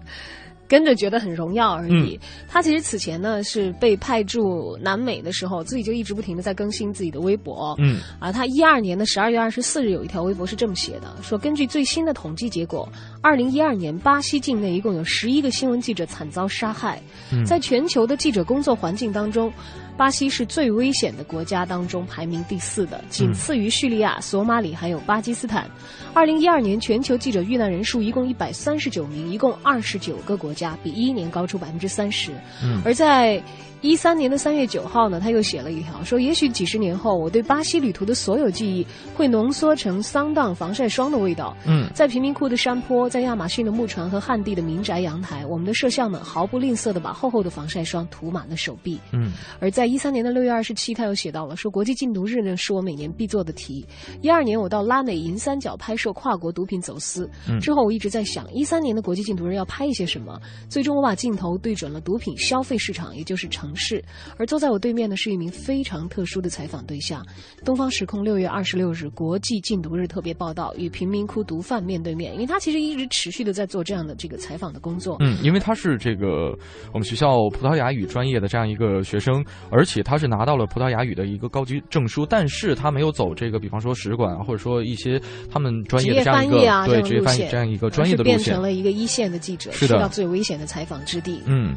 [0.74, 2.18] 跟着觉得很荣耀而已。
[2.48, 7.76] 他其实此前呢是被派驻南美的时候，自己就一直不停的在更新自己的微博。
[7.78, 12.88] 嗯，啊，他一二年的十二月二十四日有一条微博是这么写的：说根据最新的统计结果，
[13.22, 17.00] 二零一二年巴西境内一共有十一个新闻记者惨遭杀害。
[17.46, 19.52] 在全球的记者工作环境当中。
[19.96, 25.70] 巴西是最危险的国家当中排名第四的，仅次于叙利亚、索马里还有巴基斯坦。
[26.12, 32.32] 二零一二年全球记者遇难人数一共一百三十九名，一共二十九个国家，比一一年高出百分之三十。
[32.62, 33.42] 嗯，而在。
[33.84, 41.54] 一三年的三月九号呢，他又写了一条，说也许几十年后，我对巴西旅途的所有记忆会浓缩成桑荡防晒霜的味道。
[41.66, 48.98] 嗯，在贫民窟的山坡，在亚马逊的木船和旱地的民宅阳台，我们的摄像们毫不吝啬的把厚厚的防晒霜涂满了手臂。
[49.12, 53.84] 嗯，而在一三年的六月二十七，他又写到了，说国际禁毒日呢是我每年必做的题。
[54.22, 57.28] 一二年我到拉美银三角拍摄跨国毒品走私，
[57.60, 60.40] 之后我一直在想，一三年的国际禁毒日要拍一些什么？
[60.70, 63.84] 最终我把镜头对准了毒品消费市场，也就是城。
[63.84, 64.02] 是，
[64.38, 67.22] 而坐在我对面的是一名非常特殊的采访对象。
[67.64, 72.32] 东方时空六月二十六日国际禁毒日特别报道，与贫民窟毒贩面对面。
[72.32, 75.18] 因为他其实一直持续的在做这样的这个采访的工作。
[75.20, 76.56] 嗯，因为他是这个
[76.92, 91.42] 我们学校葡萄牙语专业的这样一个学生，而且他是拿到了葡萄牙语的一个高级证书，但是他没有走这个，比方说使馆或者说一些他们专业的这样一个对职业翻译这样一个专业的路线，变成了一个一线的记者，去到最危险的采访之地。
[91.46, 91.74] 嗯。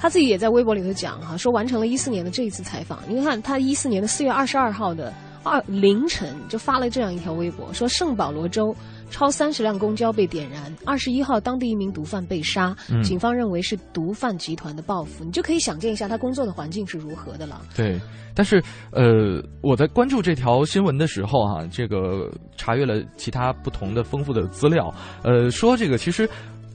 [0.00, 3.00] 他自己也在微博里头讲哈，说完成了一四年的这一次采访。
[3.08, 8.74] 你看，他一四年的四月二十二号的二凌晨就发了这样一条微博，说圣保罗州
[9.10, 15.24] 超三十辆公交被点燃，二十一号当地一名毒贩被杀，警方认为是毒贩集团的报复。
[15.24, 17.60] 你就可以想见一下他工作的环境是如何的了。
[17.74, 17.98] 对，
[18.34, 26.28] 但是呃，我在关注这条新闻的时候哈，这个查阅了其他不同的丰富的资料，呃，说这个其实。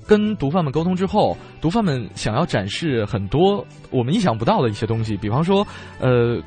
[0.08, 5.66] 跟毒贩们沟通之后，毒贩们想要展示很多我们意想不到的一些东西，比方说，
[6.00, 6.40] 呃，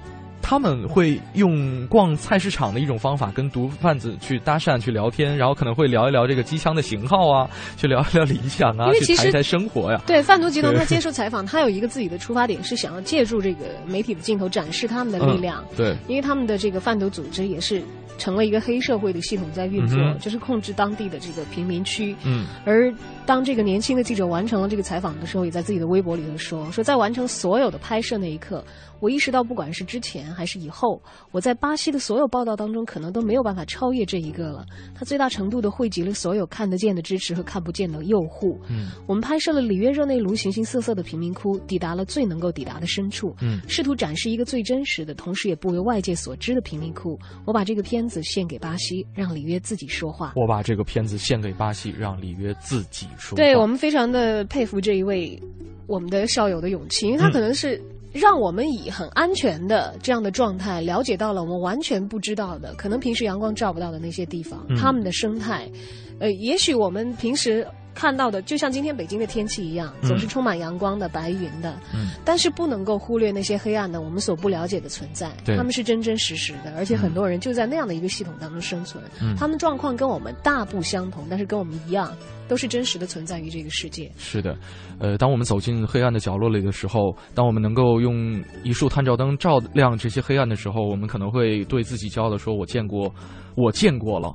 [0.42, 10.01] 他们会用逛菜市场的一种方法跟毒贩子去搭讪、去聊天，然后可能会聊一聊这个机枪的型号啊， 去聊一聊理想啊，去谈一谈生活呀。
[10.07, 15.64] 对，贩毒集团他接受采访，他有一个自己的出发点，是想要借助这个媒体的镜头展示他们的力量。
[15.77, 17.83] 对，因为他们的这个贩毒组织也是。
[18.18, 22.14] 成了一个黑社会的系统在运作，就是控制当地的这个贫民区。
[22.24, 22.92] 嗯，而
[23.24, 28.64] 当这个年轻的记者完成了这个采访的时候，也在自己的微博里头说：“说在完成所有的拍摄那一刻。”
[28.98, 30.98] 我意识到，不管是之前还是以后，
[31.31, 34.64] 我在巴西的所有报道当中，可能都没有办法超越这一个了。
[34.94, 38.59] 它最大程度的汇集了所有看得见的支持和看不见的诱惑。
[38.70, 43.37] 嗯，我们拍摄了里约热内卢形形色色的贫民窟，抵达了最能够抵达的深处。
[43.42, 47.18] 嗯，试图展示一个最真实的，同时也不为外界所知的贫民窟。
[47.44, 50.33] 我把这个片子献给巴西，让里约自己说话。
[50.37, 53.37] 我把这个片子献给巴西，让里约自己说。
[53.37, 55.40] 对我们非常的佩服这一位
[55.87, 57.83] 我们的校友的勇气，因为他可能是。
[58.12, 65.71] 让我们以很安全的这样的状态，了解到了我们完全不知道的，可能平时阳光照不到的那些地方，他们的生态，
[66.19, 67.66] 呃，也许我们平时。
[67.97, 71.75] 看到的就像今天北京的天气一样，总是充满阳光的、白云的。
[71.95, 75.33] 嗯，但是不能够忽略那些黑暗的、我们所不了解的存在。
[75.45, 79.03] 对，他们是真真实实的，而且很多人就在那样的一个系统当中生存。
[79.23, 82.13] 嗯，他们状况跟我们大不相同，但是跟我们一样，
[82.47, 84.13] 都是真实的存在于这个世界。
[84.19, 84.55] 是的，
[84.99, 93.11] 呃，当我们走进黑暗的角落里的时候，当我们能够用一束探照灯照亮这些黑暗的时候，我们可能会对自己骄傲的说：“我见过，
[93.57, 94.35] 我见过了。”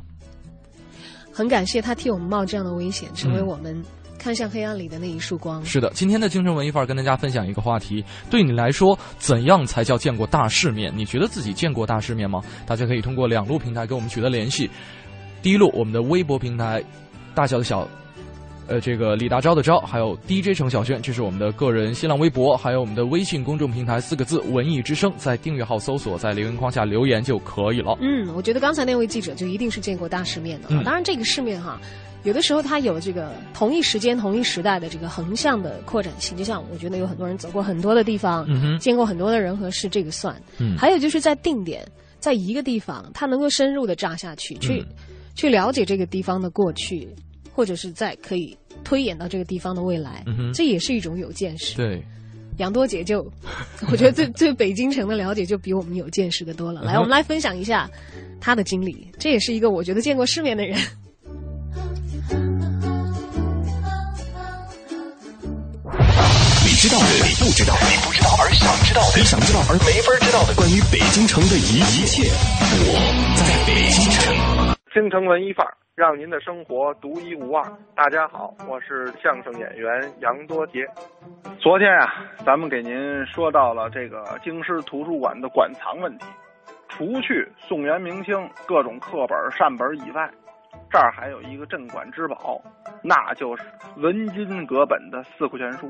[1.32, 3.82] 很感谢他替我们冒这样的危险，成为我们
[4.20, 5.64] 看向黑暗里的那一束光。
[5.66, 10.94] 是的，今天的精神文艺范儿跟大家分享一个话题：对你来说，怎样才叫见过大世面？
[10.96, 12.42] 你觉得自己见过大世面吗？
[12.66, 14.70] 大家可以通过两路平台跟我们取得联系。
[15.42, 16.84] 第一路，我们的微博平台，
[17.34, 17.88] 大小的小。
[18.68, 27.98] 呃，这个李大钊的钊，还有 DJ 程小轩，这是我们的个人新浪微博，还有我们的微信公众平台，四个字“文艺之声”，在订阅号搜索，在留言框下留言就可以了。
[28.00, 30.70] 嗯，我觉得刚才那位记者就一定是见过大世面的。
[30.84, 31.82] 当然，这个世面哈，
[32.24, 36.38] 有的时候它有这个同一时间、同一时代的这个横向的扩展性。
[36.38, 38.48] 就像我觉得有很多人走过很多的地方，
[38.80, 40.34] 见过很多的人和事，这个算。
[40.60, 40.78] 嗯。
[40.78, 41.86] 还有就是在定点，
[42.20, 44.86] 在一个地方，他能够深入的扎下去，去
[45.36, 47.10] 去了解这个地方的过去。
[47.54, 50.24] 或者是在可以推演到这个地方的未来，
[50.54, 51.76] 这也是一种有见识。
[51.76, 52.02] 对，
[52.58, 53.26] 杨多姐就，
[53.92, 56.82] 我觉得对对北京城的了解就比我们有见识的多了。
[56.82, 57.90] 来，我们来分享一下
[58.40, 60.78] 他的经历，这也是一个我觉得见过世面的人。
[66.64, 72.98] 你知道的，你不知道，你不知道而想知道的，你想知道而没法知道的，关于北京城的一一切，我
[73.38, 74.34] 在北京城。
[74.92, 77.64] 京城文艺范儿，让您的生活独一无二。
[77.94, 80.84] 大家好，我是相声演员杨多杰。
[81.60, 86.26] 昨天啊，咱们给您说到了这个京师图书馆的馆藏问题。
[86.90, 90.28] 除去宋元明清各种课本善本以外，
[90.90, 92.60] 这儿还有一个镇馆之宝，
[93.04, 93.64] 那就是
[93.98, 95.88] 文津阁本的《四库全书》。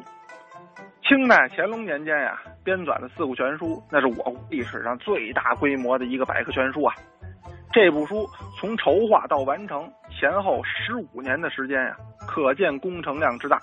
[1.07, 6.93] 清代乾隆年间呀，编纂的《四库全书》，那是我国历史上最大规模的一个百科全书啊。
[7.73, 11.95] 这部书从筹划到完成前后十五年的时间呀，
[12.27, 13.59] 可见工程量之大。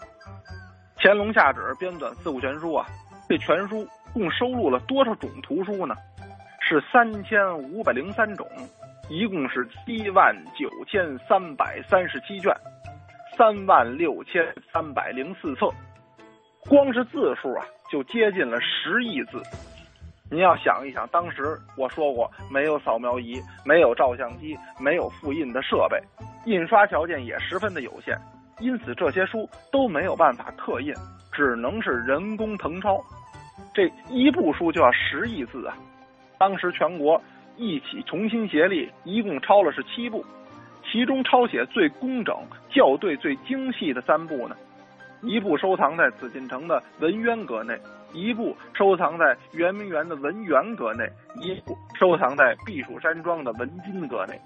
[0.98, 2.86] 乾隆下旨编纂《四库全书》啊，
[3.28, 5.94] 这全书共收录了多少种图书呢？
[6.60, 8.46] 是三千五百零三种，
[9.10, 12.50] 一共是七万九千三百三十七卷，
[13.36, 14.42] 三万六千
[14.72, 15.70] 三百零四册。
[16.68, 19.42] 光是字数啊，就接近了十亿字。
[20.30, 25.98] 您要想一想，当时我说过，没有扫描仪，没有照相机，没有复印的设备，
[26.44, 28.14] 印刷条件也十分的有限，
[28.60, 30.92] 因此这些书都没有办法刻印，
[31.32, 33.02] 只能是人工誊抄。
[33.72, 35.74] 这一部书就要十亿字啊！
[36.38, 37.20] 当时全国
[37.56, 40.22] 一起同心协力，一共抄了是七部，
[40.84, 42.36] 其中抄写最工整、
[42.70, 44.54] 校对最精细的三部呢。
[45.22, 47.76] 一部收藏在紫禁城的文渊阁内，
[48.12, 51.04] 一部收藏在圆明园的文渊阁内，
[51.40, 54.38] 一部收藏在避暑山庄的文津阁内。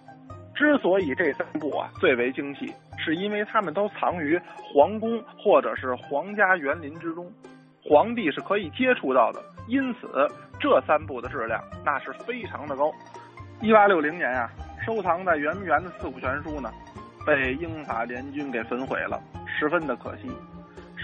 [0.55, 4.41] 之所以这三部啊最为精细，是因为它们都藏于
[4.73, 7.31] 皇宫或者是皇家园林之中，
[7.83, 9.43] 皇帝是可以接触到的。
[9.69, 10.09] 因此，
[10.61, 12.93] 这三部的质量那是非常的高。
[13.61, 14.51] 一八六零年啊，
[14.87, 16.71] 收藏在圆明园的四库全书呢，
[17.27, 20.31] 被英法联军给焚毁了，十分的可惜。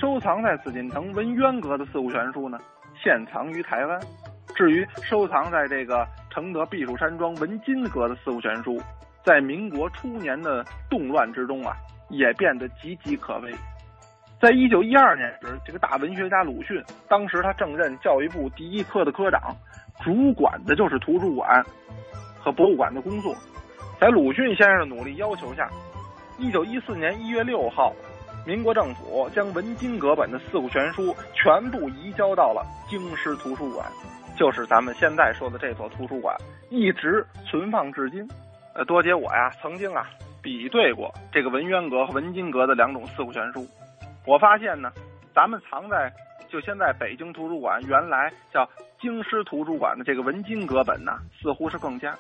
[0.01, 2.57] 收藏在紫禁城文渊阁的四库全书呢，
[3.03, 4.01] 现藏于台湾。
[4.55, 8.81] 至于收藏在这个承德避暑山庄文津阁的四库全书，
[9.25, 11.77] 在民国初年的动乱之中啊，
[12.11, 13.53] 也变得岌岌可危。
[14.41, 19.55] 在一九一二年时，这个大文学家鲁迅，当时他正任教育部第一科的科长，
[20.01, 21.65] 主管的就是图书馆
[22.39, 23.35] 和博物馆的工作。
[24.01, 25.69] 在鲁迅先生的努力要求下，
[26.39, 27.93] 一九一四年一月六号。
[28.49, 33.87] 民国政府将文津阁本的四库全书全部移交到了京师图书馆，
[34.39, 36.35] 就是咱们现在说的这座图书馆，
[36.71, 38.27] 一直存放至今。
[38.75, 40.09] 呃，多杰我呀，曾经啊
[40.41, 43.67] 比对过这个文渊阁和文津阁的两种四库全书，
[44.25, 44.91] 我发现呢，
[45.35, 46.11] 咱们藏在
[46.49, 48.67] 就现在北京图书馆原来叫
[48.99, 52.17] 京师图书馆的这个文津阁本呢，似乎是更佳。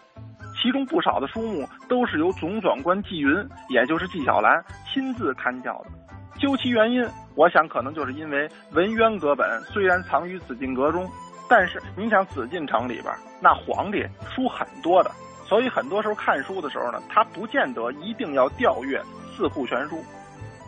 [0.61, 3.33] 其中不少的书目都是由总纂官纪云，
[3.71, 4.63] 也就是纪晓岚
[4.93, 5.91] 亲自看教的。
[6.39, 11.07] 究其原因，我想可能就是因为文渊阁本虽然藏于紫禁阁中，
[11.49, 13.13] 但是你想紫禁城里边
[13.43, 15.11] 那皇帝书很多的，
[15.45, 19.03] 所以很多时候看书的时候呢，他不见得一定要调阅
[19.37, 19.99] 四库全书。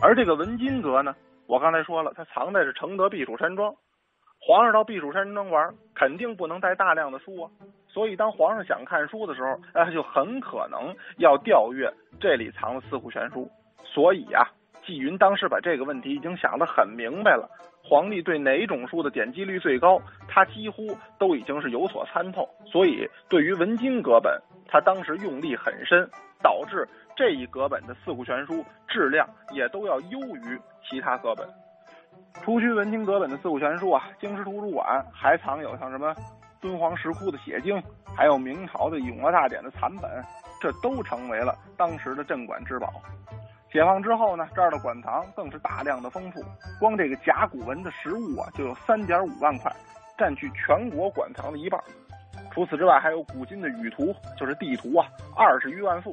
[0.01, 1.15] 而这个文津阁呢，
[1.47, 3.73] 我刚才说了，它藏在是承德避暑山庄，
[4.39, 7.49] 皇上到避暑山庄玩，肯定不能带大量的书啊，
[7.87, 13.49] 所以当皇上想看书的时候，哎，就很可能要调阅这里藏的四库全书。
[13.85, 14.45] 所以呀。
[14.91, 17.49] 纪云当时把这个问题已经想得很明白了，
[17.81, 20.85] 皇帝对哪种书的点击率最高，他几乎
[21.17, 24.37] 都已经是有所参透，所以对于文津阁本，
[24.67, 26.09] 他当时用力很深，
[26.43, 26.85] 导致
[27.15, 31.47] 这一阁本的四库全书质量也都要优于其他阁本。
[32.43, 36.13] 除去文津阁本的四库全书啊，京师图书馆还藏有像什么
[36.59, 37.81] 敦煌石窟的写经，
[38.15, 40.09] 还有明朝的《永乐大典》的残本，
[40.59, 43.01] 这都成为了当时的镇馆之宝。
[43.71, 46.43] 解放之后呢，这儿的馆藏更是大量的丰富，
[46.77, 49.71] 光这个甲骨文的实物啊，就有三点五万块，
[50.17, 51.79] 占据全国馆藏的一半。
[52.51, 55.07] 除此之外，还有古今的舆图，就是地图啊，
[55.37, 56.11] 二十余万幅；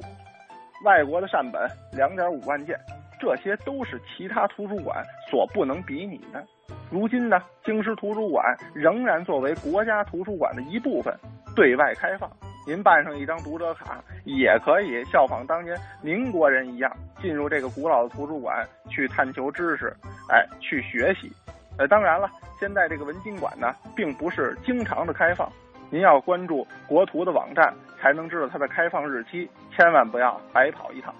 [0.85, 2.79] 外国的善本两点五万件，
[3.19, 6.41] 这些都是其他图书馆所不能比拟的。
[6.89, 11.13] 如今呢，京师图书馆仍然作为国家图书馆的一部分
[11.57, 12.31] 对外开放。
[12.67, 16.91] 您办上一张读者卡，也可以效仿当年民国人一样，
[17.21, 19.91] 进入这个古老的图书馆去探求知识，
[20.29, 21.31] 哎，去学习。
[21.77, 22.29] 呃，当然了，
[22.59, 25.51] 现在这个文津馆呢，并不是经常的开放，
[25.89, 31.13] 您要关注国图的网站，才能知道它的开放日期，千万不要白跑一趟。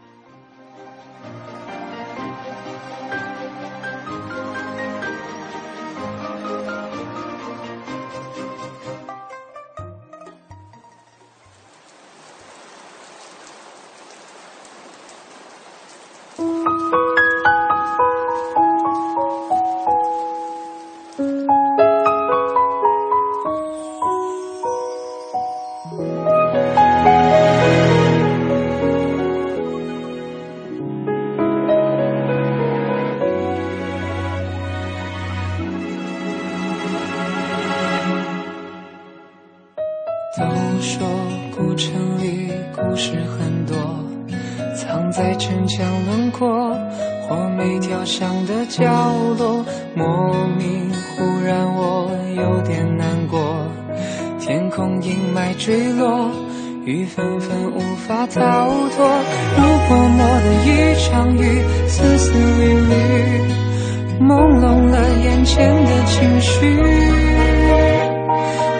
[64.20, 66.78] 朦胧了眼前的情绪。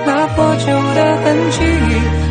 [0.06, 1.58] 那破旧的痕迹，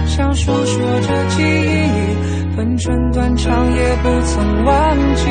[0.06, 5.30] 像诉说着记忆，分寸断肠也不曾忘记。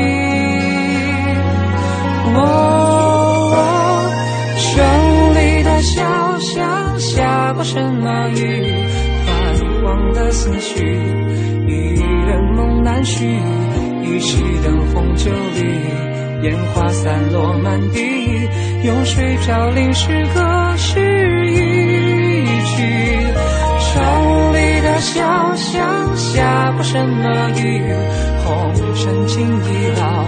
[2.36, 2.42] 哦，
[4.58, 4.66] 城
[5.36, 6.04] 里的小
[6.40, 8.74] 巷下过什么雨？
[9.26, 9.30] 泛
[9.84, 10.84] 黄的思绪，
[11.68, 13.40] 一人梦难续。
[14.04, 15.80] 一袭灯红酒绿，
[16.42, 18.00] 烟花散落满地，
[18.84, 21.00] 用水飘零诗歌是
[21.50, 22.78] 一句。
[23.80, 27.82] 城里的小巷下过什么雨？
[28.44, 30.26] 红尘情已老，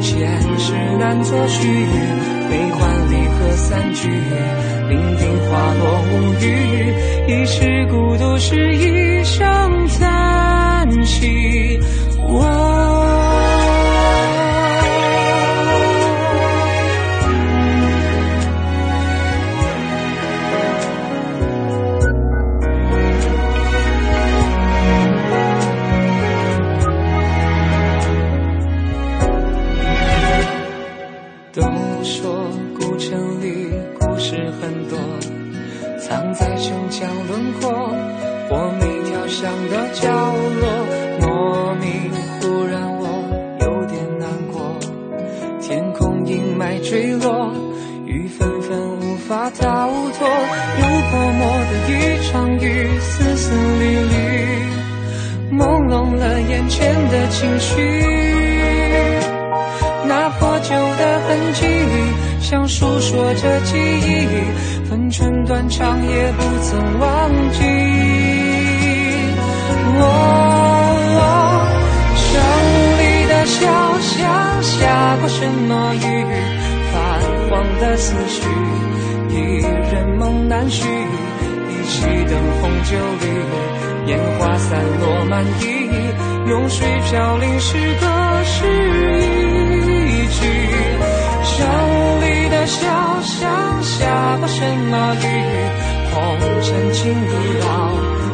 [0.00, 1.68] 前世难作续。
[2.50, 4.08] 悲欢离合散聚，
[4.88, 6.12] 伶仃花落无
[6.44, 6.44] 语。
[7.28, 9.40] 一世孤独是一声
[9.98, 11.78] 叹息。
[12.24, 12.42] 我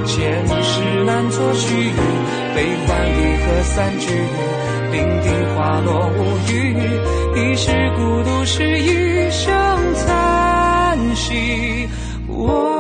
[0.07, 1.93] 前世难作序。
[2.55, 4.07] 悲欢离合散聚，
[4.91, 6.21] 零丁花落无
[6.51, 6.55] 语。
[7.37, 9.47] 一世孤独是一生
[10.07, 11.89] 叹息。
[12.27, 12.78] 我，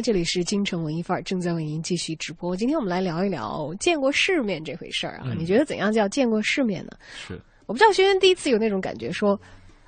[0.00, 2.56] 这里是京城文艺范儿，正在为您继续直播。
[2.56, 5.24] 今天我们来聊一聊见过世面这回事儿啊。
[5.26, 6.92] 嗯你觉得怎样叫见过世面呢？
[7.26, 9.40] 是我不知道轩轩第一次有那种感觉，说：“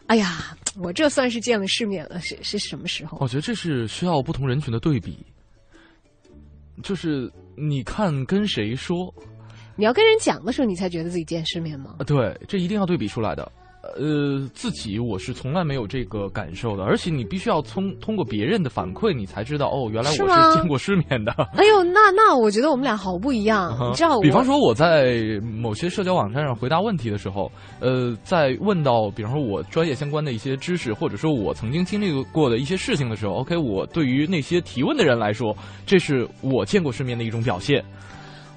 [0.06, 2.20] 哎呀，我这算是见了世面了。
[2.20, 3.18] 是”是什么时候？
[3.20, 5.18] 我觉得这是需要不同人群的对比，
[6.82, 9.12] 就是你看跟谁说
[9.74, 11.96] 你要跟人讲的时候，你才觉得自己见世面吗？
[11.98, 12.04] 啊？
[12.04, 13.50] 对，这一定要对比出来的。
[13.82, 21.32] 呃，自己我是从来没有这个感受的，而且你必须要通通过别人的反馈，你才知道哦，原来我是见过世面的。
[21.58, 23.76] 哎呦，那那我觉得我们俩好不一样。
[23.90, 37.84] 你知道我，比方说我在某些社交网站上回答问题的时候，呃，在问到比方说我专业相关的一些知识，或者说我曾经经历过的一些事情的时候，OK，我对于那些提问的人来说，这是我见过世面的一种表现。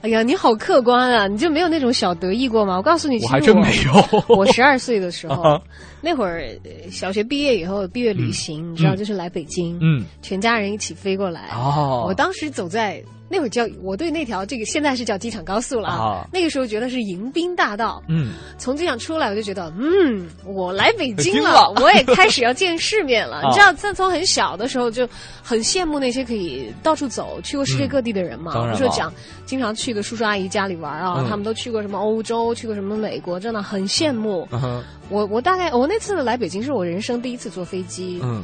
[0.05, 1.25] 哎呀，你好客观啊！
[1.27, 2.77] 你就没有那种小得意过吗？
[2.77, 4.23] 我告诉你，我还真没有。
[4.27, 5.59] 我十二岁的时候 啊，
[5.99, 11.49] 那会儿呃小学毕业以后毕业旅行，你知道，就是来北京，嗯，全家人一起飞过来。
[11.55, 18.01] 哦，我当时走在那会儿叫我对那条这个现在是叫机场高速了啊，那个时候觉得是迎宾大道。
[18.07, 23.37] 嗯，从机场出来我就觉得，嗯，我来北京京了，我也开始要见世面了。
[23.43, 25.09] 啊你知道，自从很小的时候就
[25.41, 28.51] 很羡慕那些可以到处走、去过世界各地的人嘛。
[28.51, 29.11] 嗯当然了比如说讲
[29.45, 34.47] 经常去的叔叔阿姨家里玩啊，嗯他们都去过什么欧洲，去过什么美国，真的很羡慕。
[34.51, 38.43] 嗯我我大概我那次来北京是我人生第一次坐飞机，嗯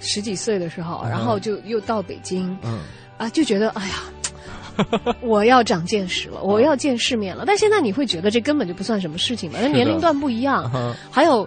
[0.00, 2.80] 十几岁的时候，嗯然后就又到北京，嗯
[3.18, 3.96] 啊，就觉得哎呀。
[5.22, 7.44] 我要长见识了，我要见世面了。
[7.46, 10.70] 但现在你会觉得这根本就不算什么事情嘛，那年龄段不一样。
[10.74, 11.46] 嗯还有，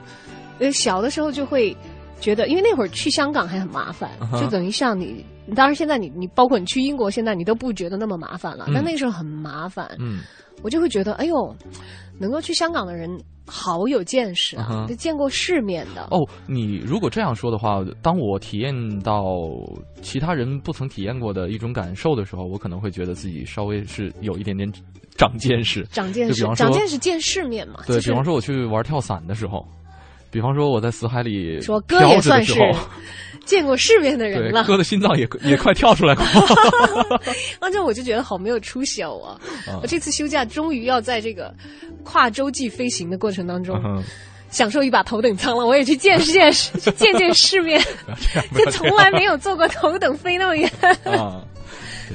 [0.60, 1.76] 呃，小的时候就会
[2.20, 4.10] 觉得，因为那会儿去香港还很麻烦
[4.40, 5.24] 就等于像你，
[5.56, 9.90] 当然现在你你包括你去英国，现在你都不觉得那么麻烦了，嗯但那时候很麻烦。
[10.00, 10.20] 嗯，
[10.62, 11.56] 我就会觉得，哎呦，
[12.20, 13.10] 能够去香港的人
[13.46, 16.08] 好有见识啊，就见过世面的。
[16.12, 19.24] 哦，你如果这样说的话，当我体验到
[20.02, 24.72] 其他人不曾体验过的一种感受的时候，我可能会觉得自己稍微是有一点点
[25.18, 27.82] 长见识，长见识长见识，见世面嘛。
[27.86, 29.66] 对就是比方说我去玩跳伞的时候，
[30.36, 32.54] 比方说我在死海里说哥也算是
[33.46, 34.66] 见过世面的人了。
[34.66, 36.26] 哥的心脏也也快跳出来过。
[37.62, 39.40] 那这我就觉得好没有出息哦！
[39.82, 41.54] 我、这次休假终于要在这个
[42.04, 43.82] 跨洲际飞行的过程当中。
[43.86, 44.04] 嗯
[44.52, 47.82] 享受一把头等舱了，我也去见识见识，去 见见世面，
[48.72, 50.72] 从来没有坐过头等飞那么远。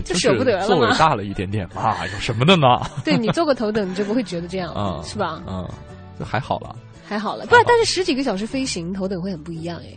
[0.07, 2.67] 就就舍不得了座位嘛大了一点点啊，有什么的呢？
[3.05, 5.43] 对你坐过头等，你就不会觉得这样，啊，是吧？
[5.47, 5.69] 嗯，
[6.19, 6.75] 就还好了，
[7.11, 9.97] 还好了，不然但是十几个小时飞行，头等会很不一样哎。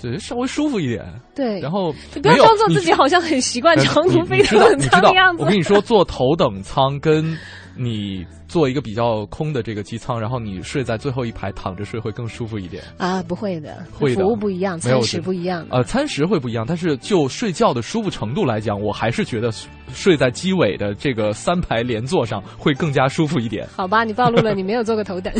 [0.00, 1.04] 对，稍微舒服一点。
[1.34, 5.42] 对，然后你不要没有你当做自己好像很习惯呃长途飞你你知道头等你知道舱的样子。
[5.42, 7.36] 我跟你说，坐头等舱跟
[7.82, 12.84] 你做一个比较空的这个机舱，然后你睡在最后一排躺着睡会更舒服一点。
[12.98, 15.66] 啊，不会的，会的服务不一样，餐食不一样。
[15.70, 19.50] 呃，餐食会不一样，但是就睡觉的舒服程度来讲，我还是觉得
[19.92, 23.66] 睡在机尾的这个三排连座上会更加舒服一点。
[23.74, 25.32] 好吧，你暴露了你没有坐过头等。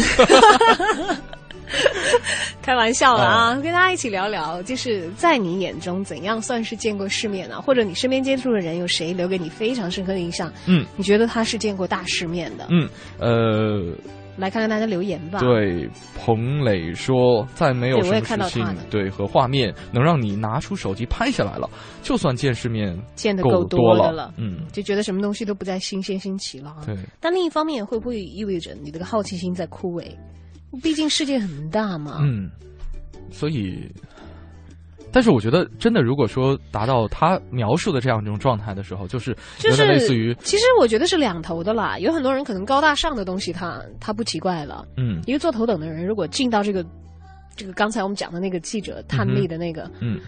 [2.62, 3.54] 开玩笑了啊！
[3.54, 10.52] 跟大家一起聊聊，就是在你眼中怎样算是见过世面呢、或者你身边接触的人有谁留给你非常深刻的印象？
[10.66, 12.66] 嗯，你觉得他是见过大世面的？
[12.70, 13.96] 嗯，呃，
[14.36, 21.68] 来看看大家留言吧。，对，彭磊说，再没有什么事情对和画面能让你拿出手机拍下来了，
[22.02, 26.82] 就算见世面见的够够多的了了，嗯，就觉得什么东西都不再新鲜新奇了啊。
[26.86, 30.04] 对，但另一方面，会不会意味着你这个好奇心在枯萎？
[30.82, 32.18] 毕竟世界很大嘛。
[32.20, 32.50] 嗯，
[33.30, 33.90] 所以，
[35.12, 41.98] 但是我觉得真的，如果说达到他描述的这样一种状态的时候，就是就是类似于，其实我觉得是两头的啦。
[41.98, 44.86] 有很多人可能高大上的东西他，他不奇怪了。
[44.96, 46.84] 嗯一个做头等的人，如果进到这个
[47.56, 50.20] 这个刚才我们讲的那个记者探秘的那个嗯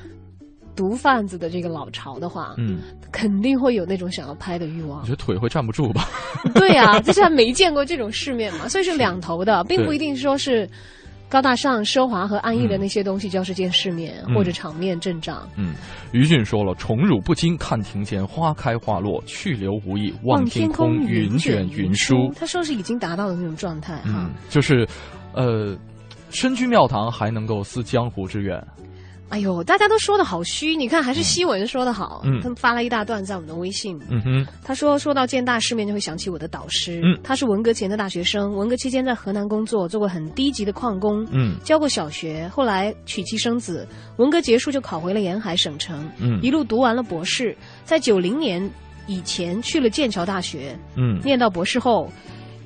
[0.75, 2.79] 毒贩子的这个老巢的话，嗯，
[3.11, 5.11] 肯定会有那种想要拍的欲望我觉。
[5.11, 6.09] 得腿会站不住吧？
[6.55, 10.69] 对呀、就是他没见过这种世面嘛， 所以是两头的，并不一定说是
[11.29, 15.49] 高大上、奢华和安逸的那些东西就是见世面、嗯或者场面阵仗。
[15.57, 15.75] 嗯，
[16.13, 22.33] 于俊说了：“宠辱不惊，看庭前花开花落，去留无意，望天空云卷云舒。
[22.37, 24.27] 他说是已经达到了那种状态哈。
[24.27, 24.87] 嗯，就是，
[25.35, 25.75] 呃，
[26.31, 28.63] 身居庙堂还能够思江湖之远。
[29.33, 32.21] 哎呦，大家都说的好虚，你看还是西文说的好。
[32.23, 33.99] 嗯他们发了一大段在我们的微信。
[34.11, 37.01] 嗯哼，他说：“说到见大世面，就会想起我的导师。
[37.03, 43.89] 嗯他是文革前的大学生，文革期间在河南工作，做过很低级的矿工，嗯教过小学，后来娶妻生子。
[44.19, 47.57] 文革结束就考回了沿海省城，嗯一路读完了博士，
[47.87, 48.71] 在九零年
[49.07, 52.13] 以前去了剑桥大学，嗯念到博士后，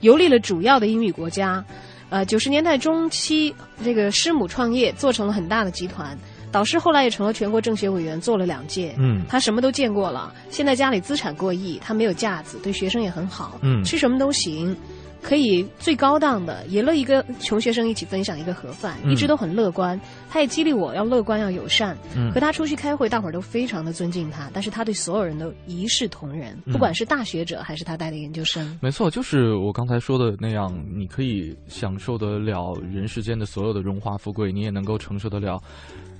[0.00, 1.64] 游历了主要的英语国家。
[2.08, 3.52] 呃，九十年代中期，
[3.84, 6.16] 这个师母创业，做成了很大的集团。
[6.56, 8.94] 导师后来也成了全国政协委员，做了两届。
[8.96, 10.32] 嗯他什么都见过了。
[10.48, 13.60] 现在家里资产过亿，他没有架子，对学生也很好。
[13.60, 14.74] 嗯吃什么都行，
[15.20, 20.00] 可以最高档的，也乐意跟穷学生一起分享一个盒饭，嗯一直都很乐观。
[20.30, 21.94] 他也激励我要乐观，要友善。
[22.14, 28.78] 嗯和他出去开会，大伙儿都非常的尊敬他，但是他对所有人都一视同仁，嗯不管是大学者还是他带的研究生。
[28.80, 35.62] 没错，就是我刚才说的那样，你可以享受得了人世间的所有的荣华富贵，你也能够承受得了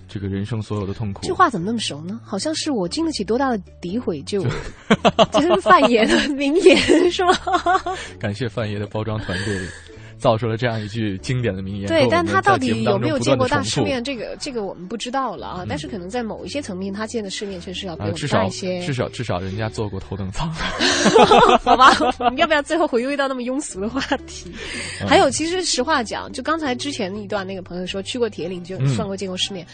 [0.09, 1.23] 这个人生所有的痛苦。
[1.27, 2.21] 这话怎么那么熟呢？
[2.25, 4.45] 好像是我经得起多大的诋毁就，
[5.33, 6.77] 这是范爷的名言
[7.11, 7.33] 是吗？
[8.19, 9.59] 感谢范爷的包装团队，
[10.19, 11.87] 造出了这样一句经典的名言。
[11.87, 14.03] 对，但他到底有没有见过大世面？
[14.03, 15.63] 这个这个我们不知道了啊。
[15.63, 18.81] 嗯但是可能在某一些层面，他见的世面确实要比我啊，们至少大一些。
[18.81, 20.51] 至少至少人家坐过头等舱。
[21.63, 24.51] 好吧，我们要不要最后回归到那么庸俗的话题？
[25.03, 29.67] 嗯还有，其实实话讲，就刚才之前一段那个朋友说去过铁岭就嗯算过见过世面，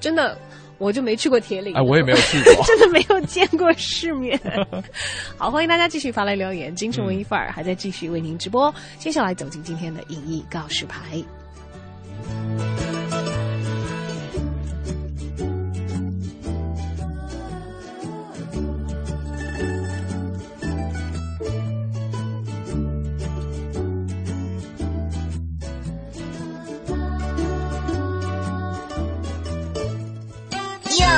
[0.00, 0.36] 真的。
[0.78, 4.38] 我就没去过铁岭，哎我也没有 去过真的没有见过世面。
[5.38, 8.74] 好，欢迎大家继续发来留言，京城文艺范儿还在继续为您直播。
[8.98, 11.22] 接下来走进今天的影艺告示牌。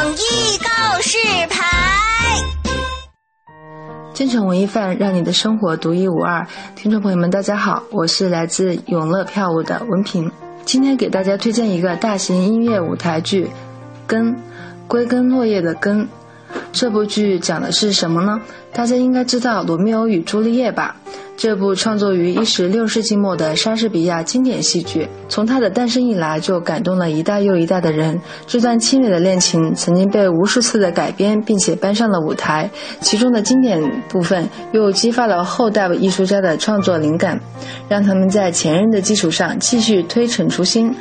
[0.06, 1.18] 影艺告示
[1.50, 1.66] 牌。
[4.14, 6.46] 京城文艺范，让你的生活独一无二。
[6.76, 10.30] 听众朋友们，大家好，我是来自永乐票务的文平。
[10.64, 13.46] 今天给大家推荐一个大型音乐舞台剧
[14.06, 14.32] 《根》，
[14.86, 16.08] 归根落叶的根。
[16.72, 18.40] 这部剧讲的是什么呢？
[18.72, 20.94] 大家应该知道《罗密欧与朱丽叶》吧？
[21.36, 28.18] 这部创作于一十六世纪末的莎士比亚经典戏剧，从它的诞生以来就感动了一代又一代的人。
[28.46, 32.70] 这段凄美的恋情曾经被无数次的改编，并且搬上了舞台，
[33.00, 37.38] 其中的经典部分又激发了后代艺术家的创作灵感，
[37.86, 40.94] 让他们在前任的基础上继续推陈出新。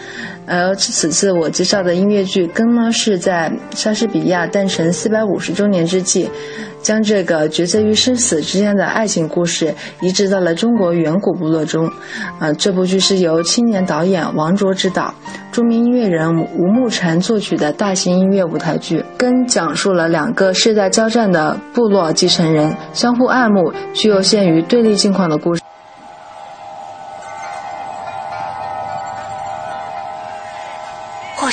[0.48, 6.30] 而此次我介绍的音乐剧《根》呢，是在莎士比亚诞辰四百五十周年之际。
[6.82, 11.92] 将这个抉择于生死之间的爱情故事移植到了中国远古部落中。
[12.40, 15.12] 呃，这部剧是由青年导演王卓执导，
[15.52, 25.64] 著名音乐人吴慕禅作曲的大型音乐舞台剧，跟讲述了两个世代交战的部落继承人相互爱慕却又陷于对立境况的故事。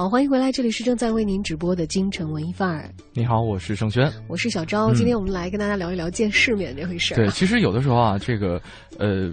[0.00, 2.90] 好，欢迎回来，这里是正在为您直播的京城文艺范儿。
[3.12, 4.90] 你好，我是盛轩，我是小昭。
[4.94, 7.14] 今天我们来跟大家聊一聊见世面这回事。
[7.14, 8.58] 对， 其实有的时候啊，这个
[8.98, 9.30] 呃，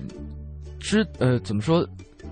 [0.77, 1.87] 知呃怎么说，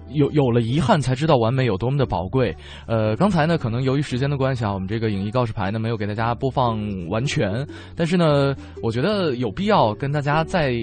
[0.10, 2.54] 有有了遗憾才知道完美有多么的宝贵。
[2.90, 6.78] 呃，刚才呢，可能由于时间的关系啊，我们这个影艺告示牌呢没有给大家播放
[7.08, 7.66] 完全，
[7.96, 10.74] 但是呢，我觉得有必要跟大家再。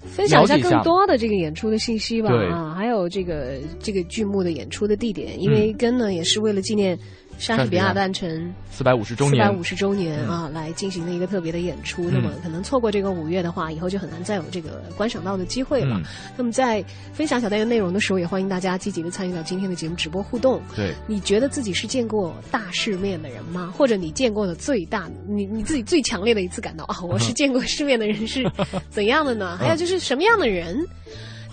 [0.00, 6.98] 分享一下更多的这个演出的信息吧啊，还有这个这个剧目的演出的地点，因为根呢也是为了纪念。
[7.38, 12.10] 莎士比亚诞辰四百五十周年，四百五十周年啊，来进行的一个特别的演出。
[12.10, 16.00] 那么可能错过这个五月的话，以后就很难再有这个观赏到的机会了。
[16.36, 20.60] 那么在分享小单元内容的时候，也欢迎大家积极的参与到今天的节目直播互动。
[20.74, 23.72] 对，你觉得自己是见过大世面的人吗？
[23.76, 28.44] 或者你见过的最大，你你自己最强烈的一次感到啊，我是见过世面的人是
[28.90, 29.56] 怎样的呢？
[29.56, 30.84] 还有就是什么样的人？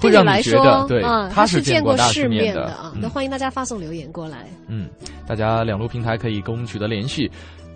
[0.10, 2.94] 对你觉得，对啊，他是见过世面的啊。
[3.00, 4.48] 那欢迎大家发送留言过来。
[4.68, 4.88] 嗯，
[5.28, 7.30] 大家两路平台可以跟我们取得联系。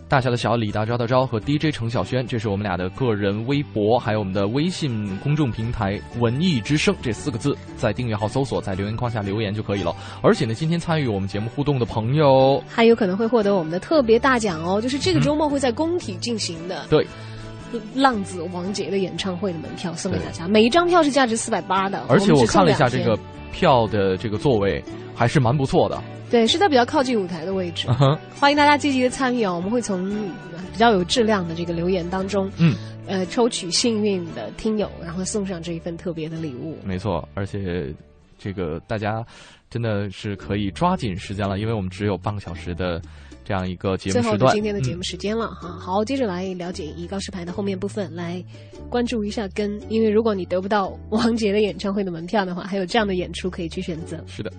[0.07, 9.95] 大小的小李大钊的钊和 DJ 程晓轩，这是我们俩的个人微博，还有我们的微信公众平台“文艺之声”这四个字，在订阅号搜索，在留言框下留言就可以了。
[10.23, 16.87] 而且呢，今天参与我们节目互动的朋友，还有可能会获得我们的特别大奖哦，就是这个周末会在工体进行的。
[16.89, 17.05] 对。
[17.93, 23.17] 浪子王杰的演唱会的门票送给大家，每一张票是价值四百八的，而且我看了一下这个
[23.51, 24.83] 票的这个座位
[25.15, 26.01] 还是蛮不错的。
[26.31, 27.87] 对，是在比较靠近舞台的位置。
[28.39, 30.09] 欢迎大家积极的参与啊，我们会从
[30.71, 32.75] 比较有质量的这个留言当中，嗯，
[33.07, 36.77] 呃，抽取幸运的听友，然后送上这一份特别的礼物。
[36.83, 37.93] 没错，而且
[38.37, 39.25] 这个大家
[39.69, 43.01] 真的是可以抓紧时间了，因为我们只有半个小时的。
[43.49, 45.69] 这样一个节目时段，今天的节目时间了哈。
[45.69, 48.39] 好，接着来了解一告示牌的后面部分，来
[48.91, 49.81] 关注一下跟。
[49.89, 54.23] 因为如果你得不到王杰的演唱会的门票的话，还有这样的演出可以去选择。
[54.27, 54.51] 是的，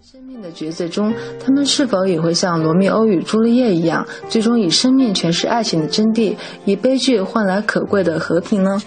[0.00, 6.34] 生命的抉择中，他们是否也会像罗密欧与朱丽叶一样，最终以生命诠释爱情的真谛，
[6.64, 8.80] 以悲剧换来可贵的和平呢？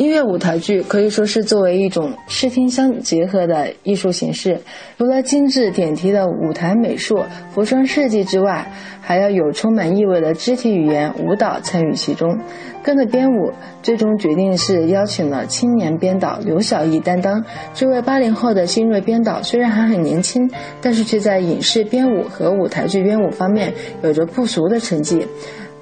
[0.00, 4.58] 音乐舞台剧可以说是作为一种视听相结合的艺术形式，
[4.96, 8.66] 除了精致点题的舞台美术、服装设计之外，
[9.02, 12.38] 还要有充满意味的肢体语言、舞蹈参与其中。
[12.82, 17.44] 跟着编舞，最终决定是邀请了青年编导刘晓艺担当。
[17.74, 25.26] 这位八零后的新锐编导虽然还很年轻，但是却在影视编舞和舞台剧编舞方面有着不俗的成绩。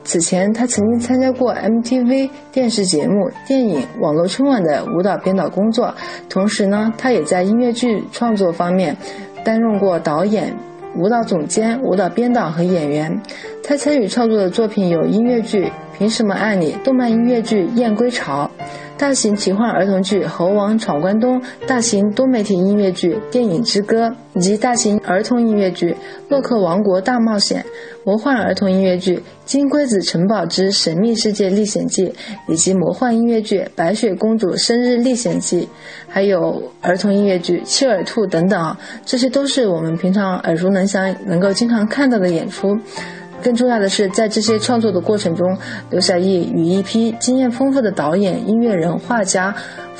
[0.08, 5.94] 此前，他曾经参加过 MTV 电视节目、电影、网络春晚的舞蹈编导工作。
[6.30, 8.96] 同时呢，他也在音乐剧创作方面
[9.44, 10.56] 担任过导演、
[10.96, 13.20] 舞蹈总监、舞蹈编导和演员。
[13.62, 15.66] 他参与创作的作品有音乐剧
[15.98, 18.44] 《凭什么爱你》、动漫音乐剧《燕归巢》。
[18.96, 25.90] 大型奇幻儿童剧《猴王闯关东》、大型多媒体音乐剧《电影之歌》，以及大型儿童音乐剧
[26.28, 27.62] 《洛克王国大冒险》、
[28.04, 32.06] 魔幻儿童音乐剧《金龟子城堡之神秘世界历险记》，
[32.46, 35.62] 以及魔幻音乐剧《白雪公主生日历险记》，
[36.08, 42.76] 还有儿童音乐剧《切尔兔》等等，这些都是我们平常耳熟能详、能够经常看到的演出。
[43.42, 45.56] 更重要的是，在这些创作的过程中，
[45.90, 49.54] 刘晓艺与一批经验丰富的导演、音乐人、画家、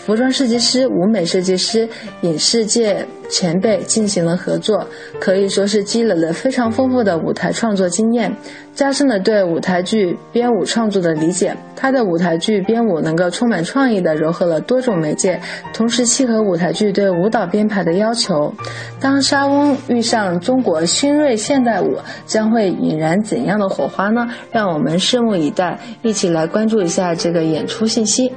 [0.09, 1.87] 服装设计师、舞美设计师、
[2.23, 4.89] 影视界前辈进行了合作，
[5.21, 8.35] 可以说是积累了非常丰富的舞台创作经验，
[8.75, 11.55] 加深了对舞台剧编舞创作的理解。
[11.77, 15.39] 他的舞台剧编舞能够充满创意的糅合了多种媒介，
[15.75, 18.51] 同时契合舞台剧对舞蹈编排的要求。
[18.99, 24.27] 当莎翁遇上中国新锐现代舞，将会引燃怎样的火花呢？
[24.51, 28.33] 让我们拭目以待，一起来关注一下这个演出信息。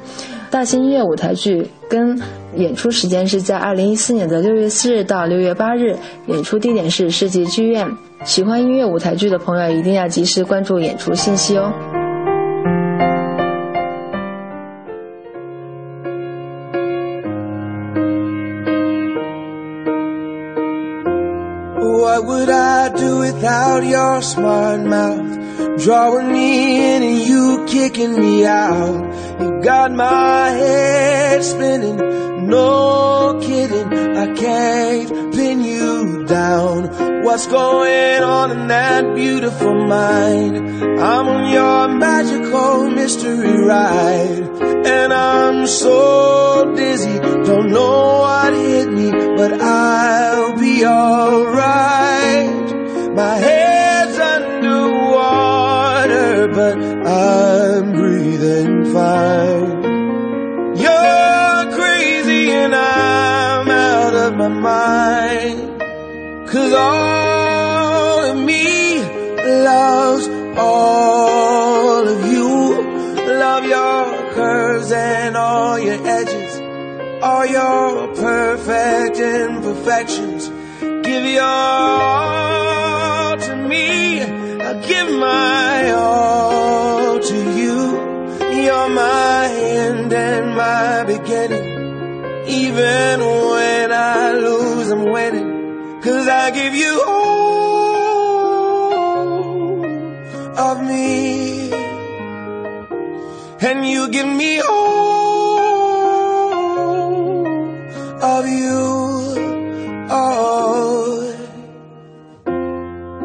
[0.51, 2.19] 大型音乐舞台剧跟
[2.55, 5.95] 演出时间是在二零一四年的六月四日到六月八日，
[6.27, 7.87] 演出地点是世纪剧院。
[8.25, 11.71] 喜欢音乐舞台剧的朋友一定要及时关注演出信息哦。
[21.79, 25.39] What would I do without your smart mouth?
[25.77, 29.01] Drawing me in and you kicking me out.
[29.63, 31.97] Got my head spinning,
[32.47, 33.93] no kidding.
[34.17, 37.23] I can't pin you down.
[37.23, 40.57] What's going on in that beautiful mind?
[40.57, 44.49] I'm on your magical mystery ride.
[44.87, 52.73] And I'm so dizzy, don't know what hit me, but I'll be alright.
[53.13, 54.87] My head's underwater,
[56.47, 58.10] but I'm
[58.51, 59.81] breathing fine.
[60.75, 65.79] You're crazy and I'm out of my mind.
[66.49, 68.99] Cause all of me
[69.63, 70.27] loves
[70.57, 72.81] all of you.
[73.45, 76.59] Love your curves and all your edges,
[77.23, 80.49] all your perfect imperfections.
[81.07, 84.21] Give your all to me.
[84.21, 87.80] I give my all to you.
[88.63, 92.45] You're my end and my beginning.
[92.47, 96.01] Even when I lose, I'm winning.
[96.01, 97.81] Cause I give you all
[100.67, 101.71] of me.
[103.61, 104.81] And you give me all
[108.21, 108.79] of you.
[110.09, 111.33] Oh.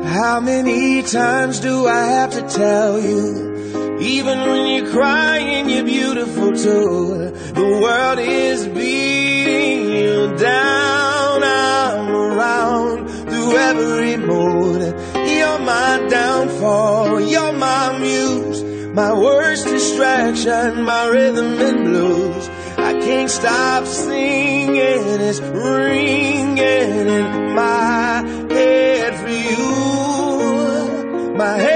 [0.03, 3.56] How many times do I have to tell you?
[4.01, 7.31] Even when you're crying, you're beautiful too.
[7.55, 11.43] The world is beating you down.
[11.43, 14.83] I'm around through every mood.
[15.31, 17.21] You're my downfall.
[17.21, 18.63] You're my muse.
[18.93, 22.51] My worst distraction, my rhythm and blues.
[22.77, 24.77] I can't stop singing.
[24.77, 31.35] It's ringing in my head for you.
[31.37, 31.76] My head's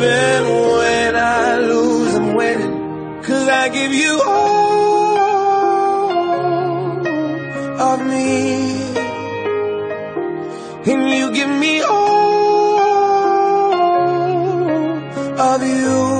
[0.00, 0.44] Even
[0.78, 3.22] when I lose, I'm winning.
[3.22, 5.20] Cause I give you all
[7.90, 8.80] of me.
[10.90, 12.80] And you give me all
[15.38, 16.19] of you.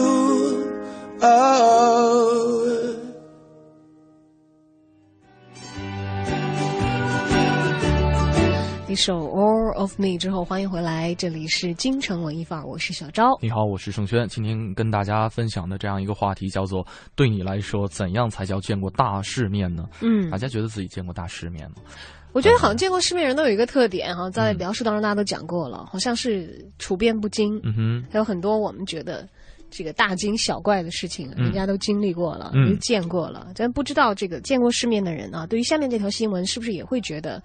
[8.91, 13.23] 一首《All of Me》之后，欢迎回来，这里是京城文艺范儿，我是小昭。
[13.41, 14.27] 你好，我是盛轩。
[14.27, 16.85] 今天跟大家分享的这样一个话题叫做
[17.15, 21.77] “对你来说，怎样才叫见过大世面呢？”嗯大家觉得自己见过大世面吗？
[22.33, 29.25] 我觉得好像见过世面人都有一个特点哈，在描述当中大家都讲过了，好像是处变不惊，嗯哼，还有很多我们觉得
[29.69, 33.53] 这个大惊小怪的事情，嗯人家都经历过了，嗯也见过了。
[33.55, 37.41] 咱不知道这个见过世面的人啊，对于下面这条新闻是不是也会觉得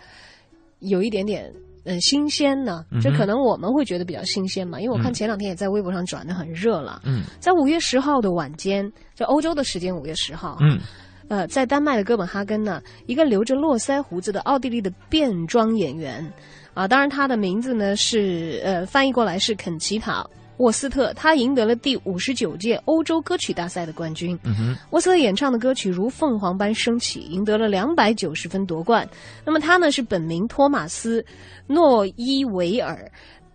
[0.80, 1.52] 有一点点。
[1.88, 2.84] 嗯，新鲜呢？
[2.90, 7.00] 嗯哼这可能我们会觉得比较新鲜嘛，因为我看嗯前两天也在微博上转的很热了。
[7.04, 10.80] 嗯在五月十号的晚间，就欧洲的时间五月十号，嗯，
[11.28, 16.28] 呃，在丹麦的哥本哈根呢，一个留着络腮胡子的奥地利的变装演员，
[16.74, 20.26] 啊，当然他的名字呢是呃翻译过来是肯奇塔
[20.59, 24.38] 沃斯特，他赢得了第五十九届欧洲歌曲大赛的冠军。
[24.44, 29.09] 嗯哼，沃斯特演唱的歌曲如凤凰般升起，赢得了两百九十分夺冠。
[29.44, 31.24] 那么他呢是本名托马斯
[31.66, 33.11] 诺伊维尔，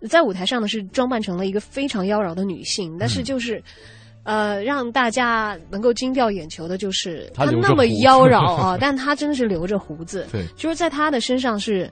[0.08, 3.62] 在舞台上呢是装扮成了一个非常妖娆的女性，但是就是。
[4.24, 11.90] 呃，让大家能够惊掉眼球的就是他那么妖娆啊， 但他真的是留着胡子，对就是在他的身上是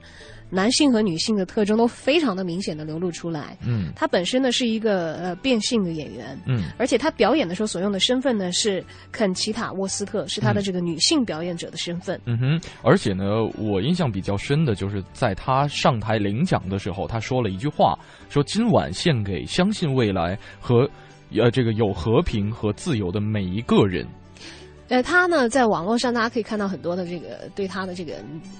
[0.51, 3.57] 男性和女性的特征都非常的明显的流露出来。
[3.65, 12.19] 嗯他本身呢是一个呃变性的演员，嗯而且他表演的时候所用的身份呢是肯奇塔沃斯特，是他的这个女性表演者的身份。
[12.25, 17.97] 嗯哼，而且呢，我印象比较深的就是在他上台领奖的时候，他说了一句话，
[18.29, 20.89] 说今晚献给相信未来和
[21.33, 24.05] 呃这个有和平和自由的每一个人。
[24.91, 28.15] 呃，她呢，在网络上大家可以看到很多的这个对她的这个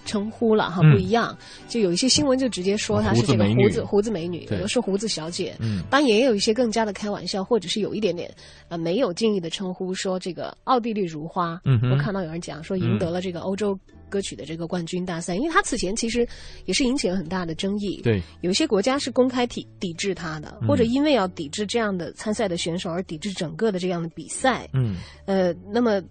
[0.05, 1.37] 称呼了哈，嗯不一样。
[1.67, 5.53] 就有一些新闻就直接说她是这个胡子胡子美女，对有的是胡子小姐。
[5.59, 8.33] 嗯当然也有一些更加的开玩笑，或者是有一点点
[8.69, 11.59] 呃没有敬意的称呼，说这个奥地利如花。
[11.65, 13.77] 嗯哼我看到有人讲说赢得了这个欧洲
[14.09, 16.25] 歌曲的这个冠军大赛，因为她此前其实
[16.63, 17.99] 也是引起了很大的争议。
[18.03, 24.65] 对，有一些国家是公开抵抵制她的，嗯或者因为要抵制这样的参赛的选手而抵制整个的这样的比赛。
[24.73, 26.01] 嗯呃，那么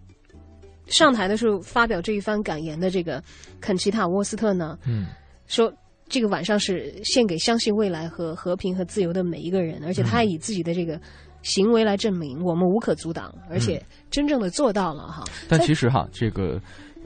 [0.90, 3.22] 上台的时候发表这一番感言的这个
[3.60, 5.06] 肯奇塔沃斯特呢，嗯
[5.46, 5.72] 说
[6.08, 11.00] 这个晚上是献给相信未来和和平和自由的每一个人，而且他还以自己的这个
[11.42, 15.24] 行为来证明我们无可阻挡，而且真正的做到了哈。
[15.48, 16.60] 在但其实哈，这个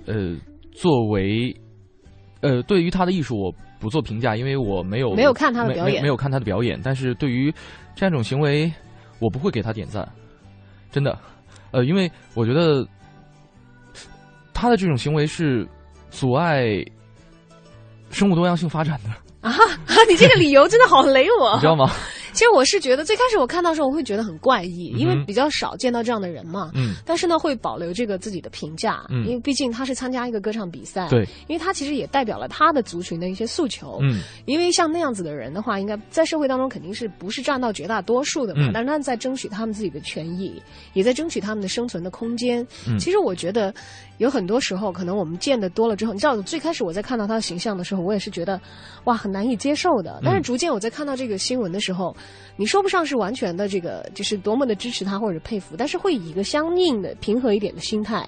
[0.07, 0.37] 呃，
[0.73, 1.55] 作为
[2.41, 6.81] 呃，对于他的艺术，我不做评价，因为我没有没有看他的表演没没有看他的表演。
[6.83, 7.53] 但是对于
[7.95, 8.73] 这样一种行为，
[9.19, 10.07] 我不会给他点赞，
[10.91, 11.19] 真的。
[11.71, 12.87] 呃，因为我觉得
[14.55, 15.69] 他的这种行为是
[16.11, 16.83] 阻碍
[18.11, 19.11] 生物多样性发展的，
[19.49, 19.55] 啊，
[20.09, 21.93] 你这个理由真的好雷我，你知道吗？
[22.33, 26.73] 其实我是觉得最开始我看到的时候，我会觉得很怪异，因为比较少见到这样的人嘛。
[26.75, 26.95] 嗯。
[27.07, 29.25] 但是呢，会保留这个自己的评价，嗯。
[29.25, 38.71] 因为毕竟他是参加一个歌唱比赛，对，因为他其实也代表了他的族群的一些诉求，嗯，因为像那样子的人的话，应该在社会当中肯定是不是占到绝大多数的嘛，嗯。
[38.75, 40.61] 但是他在争取他们自己的权益，
[40.95, 42.67] 也在争取他们的生存的空间。
[42.89, 42.99] 嗯。
[42.99, 43.73] 其实我觉得
[44.19, 48.61] 有很多时候，可能我们见的多了之后，你知道，最开始我在看到他的形象的时候，我也是觉得
[49.05, 52.17] 哇很难以接受的，但是逐渐我在看到这个新闻的时候，
[52.57, 58.25] 你说不上是完全的这个就是多么的支持他或者佩服，但是会以一个相应的平和一点的心态。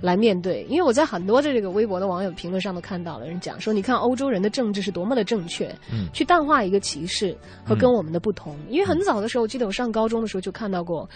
[0.00, 6.08] 来面对，因为我在很多的这个微博的网友评论上都看到了人讲说，你看欧洲人的政治是多么的正确，嗯。
[6.14, 8.56] 去淡化一个歧视和跟我们的不同。
[8.70, 11.06] 因为很早的时候，我记得我上高中的时候就看到过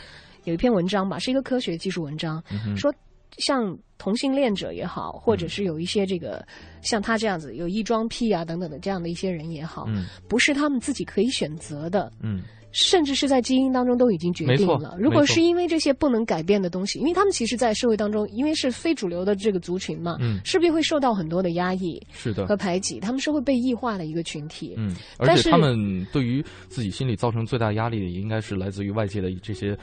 [0.44, 2.92] 有一篇文章吧，是一个科学技术文章，嗯说
[3.38, 6.46] 像同性恋者也好，或者是有一些这个
[6.82, 10.06] 像他这样子有异装癖啊等等的这样的一些人也好，嗯。
[10.28, 12.42] 不是他们自己可以选择的，嗯。
[12.72, 14.96] 甚至是在基因当中都已经决定了。
[14.96, 24.74] 如果是因为这些不能改变的东西，因为他们其实，在社会当中，因为是非主流的这个族群嘛，嗯势必会受到很多的压抑是的和排挤，他们是会被异化的一个群体。
[24.76, 29.76] 嗯，但是而且他们对于自己心里造成最大压力的，也应该是来自于外界的这些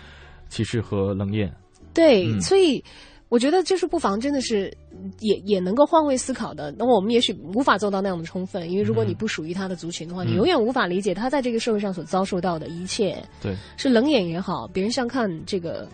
[0.47, 1.53] 歧视和冷眼。
[1.93, 2.39] 对，嗯。
[2.39, 2.81] 所以
[3.29, 4.71] 我觉得就是不妨真的是
[5.19, 6.73] 也也能够换位思考的。
[6.77, 15.87] 那么我们也许无法做到那样的充分，因为如果你不属于他的族群的话，嗯你永远无法理解他在这个社会上所遭受到的一切，对，是冷眼也好，别人像看这个。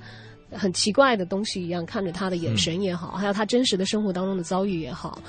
[0.55, 5.19] 很奇怪的东西一样看着他的眼神也好，还有他真实的生活当中的遭遇也好，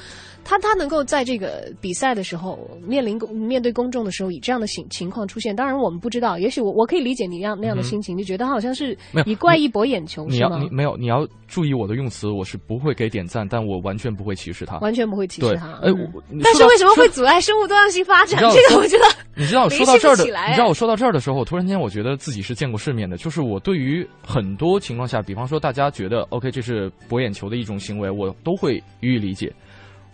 [0.44, 15.72] 他他能够在这个比赛的时候面临公面对公众的时候以这样的情情况出现，当然我们不知道，也许我我可以理解你那样那样的心情，就觉得他好像是以怪异博眼球，你要你没有，你要注意我的用词，我是不会给点赞，但我完全不会歧视他，完全不会歧视他。
[15.82, 18.40] 哎，嗯我但是为什么会阻碍生物多样性发展？
[18.52, 19.04] 这个我觉得
[19.36, 23.16] 你知道说到这儿的，你知道我说到这儿的时候，我突然间我觉得自己是见过世面的。
[23.16, 29.52] 就是我对于很多情况下，比方说大家觉得 OK 这是博眼球的一种行为，我都会予以理解。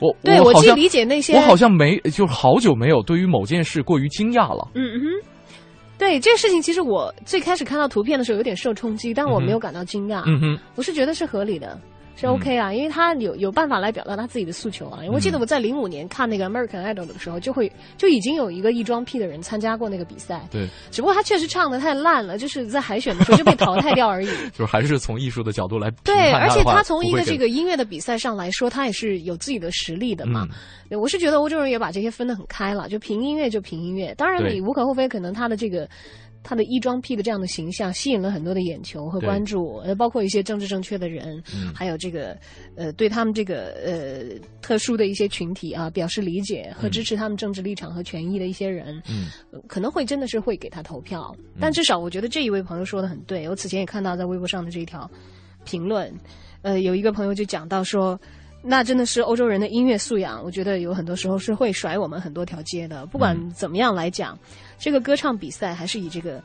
[0.00, 4.68] 我对我既我好像理解那些我好像没就是好久没有对于某件事过于惊讶了。
[4.74, 5.06] 嗯嗯哼，
[5.98, 10.22] 对这个事情，其实我最开始看到图片的时候有点受冲击，但我没有感到惊讶。
[10.26, 11.78] 嗯哼，我是觉得是合理的，
[12.16, 15.00] 是 OK 啊，因为他有有办法来表达他自己的诉求啊。
[15.10, 24.28] 我记得嗯我在零五年看那个 American Idol 的时候，就会就已经有一个异装癖的人参加过那个比赛，对，只不过他确实唱的太烂了，就是在海选的时候就被淘汰掉而已。
[24.52, 30.46] 就是还是从艺术的角度来评对，而且他从一个这个音乐的比赛上来说，他也是有自己的实力的嘛。
[30.50, 30.56] 嗯
[30.90, 34.12] 对我是觉得欧洲人也把这些分得很开了，就凭音乐就凭音乐。
[34.16, 35.88] 当然，你无可厚非，可能他的这个
[36.42, 42.36] 他的衣装癖的这样的形象吸引了很多的眼球和关注，呃，包括一些政治正确的人，嗯还有这个
[42.76, 51.34] 呃对他们这个呃特殊的一些群体啊表示理解和支持他们政治立场和权益的一些人，嗯呃可能会真的是会给他投票。
[51.60, 55.10] 但至少我觉得这一位朋友说的很对，我此前也看到在微博上的这一条
[55.64, 56.12] 评论，
[56.62, 58.18] 呃，有一个朋友就讲到说。
[58.62, 63.06] 那真的是欧洲人的音乐素养，我觉得有很多时候是会甩我们很多条街的。
[63.06, 64.38] 不管怎么样来讲，
[64.80, 66.42] 这个歌唱比赛还是以这个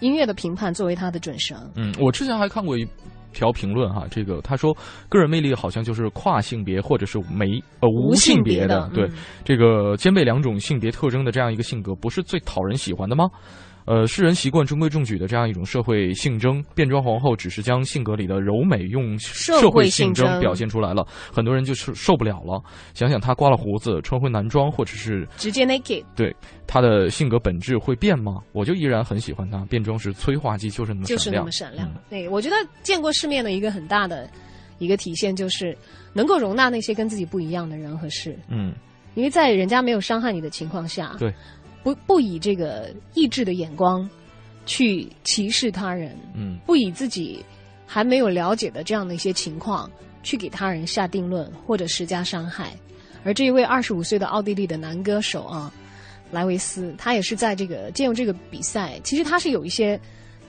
[0.00, 1.56] 音乐的评判作为他的准绳。
[1.76, 2.86] 嗯，我之前还看过一
[3.32, 4.76] 条评论哈，这个他说
[5.08, 13.30] 个人魅力好像就是跨性别或者是没呃无性别的，对、无性别的嗯这个兼备两种性别特征的这样一个性格，不是最讨人喜欢的吗？
[13.84, 22.62] 呃，世人习惯中规中矩的这样一种社会性征，变装皇后只是将性格里的柔美用社社会会性征表现出来了，很多人就是受不了了。
[22.94, 26.34] 想想她刮了胡子，穿回男装，或者是 直接 naked，对
[26.66, 28.38] 她的性格本质会变吗？
[28.52, 31.88] 我就依然很喜欢她，变装时催化剂就是那么就是那闪亮，么闪亮。
[31.88, 34.28] 嗯对，我觉得见过世面的一个很大的
[34.78, 35.76] 一个体现，就是
[36.12, 38.38] 能够容纳那些跟自己不一样的人和事。
[38.48, 38.74] 嗯，
[39.14, 41.32] 因为在人家没有伤害你的情况下，对，
[41.82, 44.08] 不不以这个意志的眼光
[44.66, 47.44] 去歧视他人，嗯不以自己
[47.86, 49.90] 还没有了解的这样的一些情况
[50.22, 52.72] 去给他人下定论或者施加伤害。
[53.24, 55.72] 而这一位二十五岁的奥地利的男歌手啊，
[56.30, 60.00] 莱维斯，他也是在这个借用这个比赛，其实他是有一些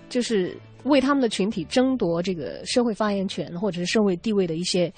[0.09, 4.91] 就是为他们的群体争夺这个社会发言权或者是社会地位的一些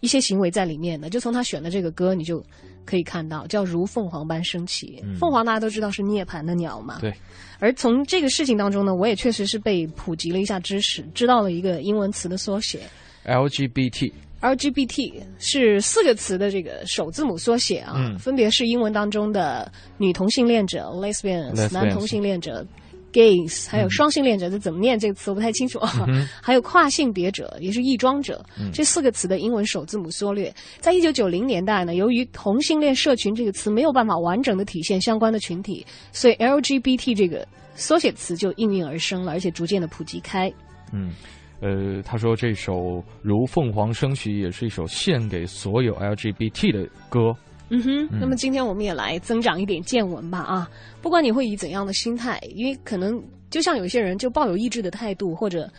[0.00, 1.10] 一些行为在里面的。
[1.10, 2.42] 就从他选的这个歌，你就
[2.88, 4.98] 可以看到，叫“如凤凰般升起”。
[5.04, 7.12] 嗯凤凰大家都知道是涅槃的鸟嘛，对。
[7.58, 12.80] 而从这个事情当中呢，我也确实是被普及了一下知识，知道了一个英文词的缩写。
[13.24, 22.64] LGBT，LGBT 是四个词的这个首字母缩写啊，嗯分别是英文当中的女同性恋者 Lesbians 男同性恋者
[23.12, 26.04] gays，还有双性恋者，这怎么念这个词我不太清楚啊。
[26.08, 40.52] 嗯 还有跨性别者，也是异装者，嗯这四个词的英文首字母缩略，在一九九零年代呢，由于同性恋社群这个词没有办法完整的体现相关的群体，所以 LGBT 这个缩写词就应运而生了，而且逐渐的普及开。
[40.92, 41.12] 嗯，
[41.60, 42.72] 呃，他说这首
[43.22, 47.34] 《如凤凰升起》也是一首献给所有 LGBT 的歌。
[47.70, 50.70] 嗯哼，嗯那么今天我们也来增长一点见闻吧啊！
[51.02, 55.70] 不管你会以怎样的心态，因为可能就像有些人就抱有意志的态度，或者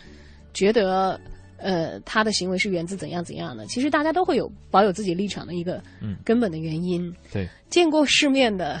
[0.54, 1.20] 觉得
[1.56, 7.12] 呃他的行为是源自怎样怎样的，其实大家都会有保有自己立场的一个嗯根本的原因。
[7.32, 8.80] 对，见过世面的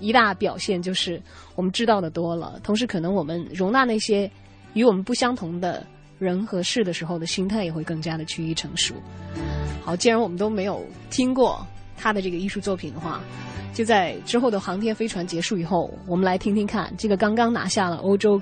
[0.00, 1.20] 一大表现就是
[1.54, 4.30] 我们知道的多了，同时可能我们容纳那些
[4.74, 5.86] 与我们不相同的
[6.18, 8.94] 人和事的时候的心态也会更加的趋于成熟。
[9.82, 11.66] 好，既然我们都没有听过
[12.04, 13.18] 他的这个艺术作品的话，
[13.72, 18.38] 就在之后的航天飞船结束以后，我们来听听看这个刚刚拿下了欧洲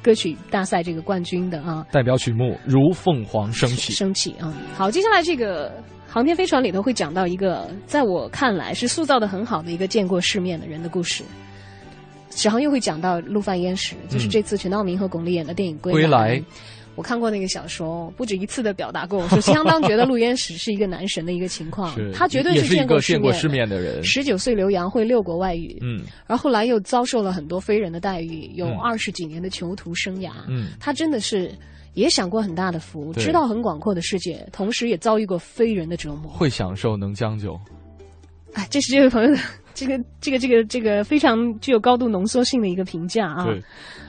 [0.00, 3.92] 歌曲大赛这个冠军的啊，代表曲目《如凤凰升起》。
[3.96, 4.54] 升起啊！
[4.76, 5.72] 好，接下来这个
[6.06, 11.24] 航天飞船里头会讲到一个，在我看来是塑造的很好的一个见过世面的人的故事。
[12.30, 16.38] 史航又会讲到陆犯焉识，就是这次陈道明和巩俐演的电影《归来》。
[17.00, 24.04] 我看过那个小说，不止一次的表达过，我说相当觉得陆焉识是一个男神的一个情况， 他绝对是见过见过世面面的人。
[24.04, 31.50] 十九岁留洋，会六国外语，嗯，而后后来又遭受了很多非人的待遇，有嗯二十几年的囚徒生涯，嗯他真的是
[31.94, 36.30] 也享过很大的福，知道很广阔的世界，同时也遭遇过非人的折磨。
[36.30, 37.58] 会享受，能将就。
[38.52, 39.38] 哎，这是这位朋友的
[39.74, 43.46] 这个这个这个这个非常具有高度浓缩性的一个评价啊。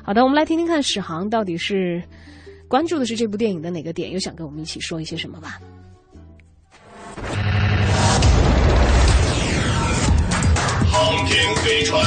[0.04, 2.02] 好的，我们来听听看史航到底是
[2.72, 4.14] 关注的是这部电影的哪个点？
[4.14, 5.60] 又想跟我们一起说一些什么吧？
[10.90, 12.02] 航天飞船。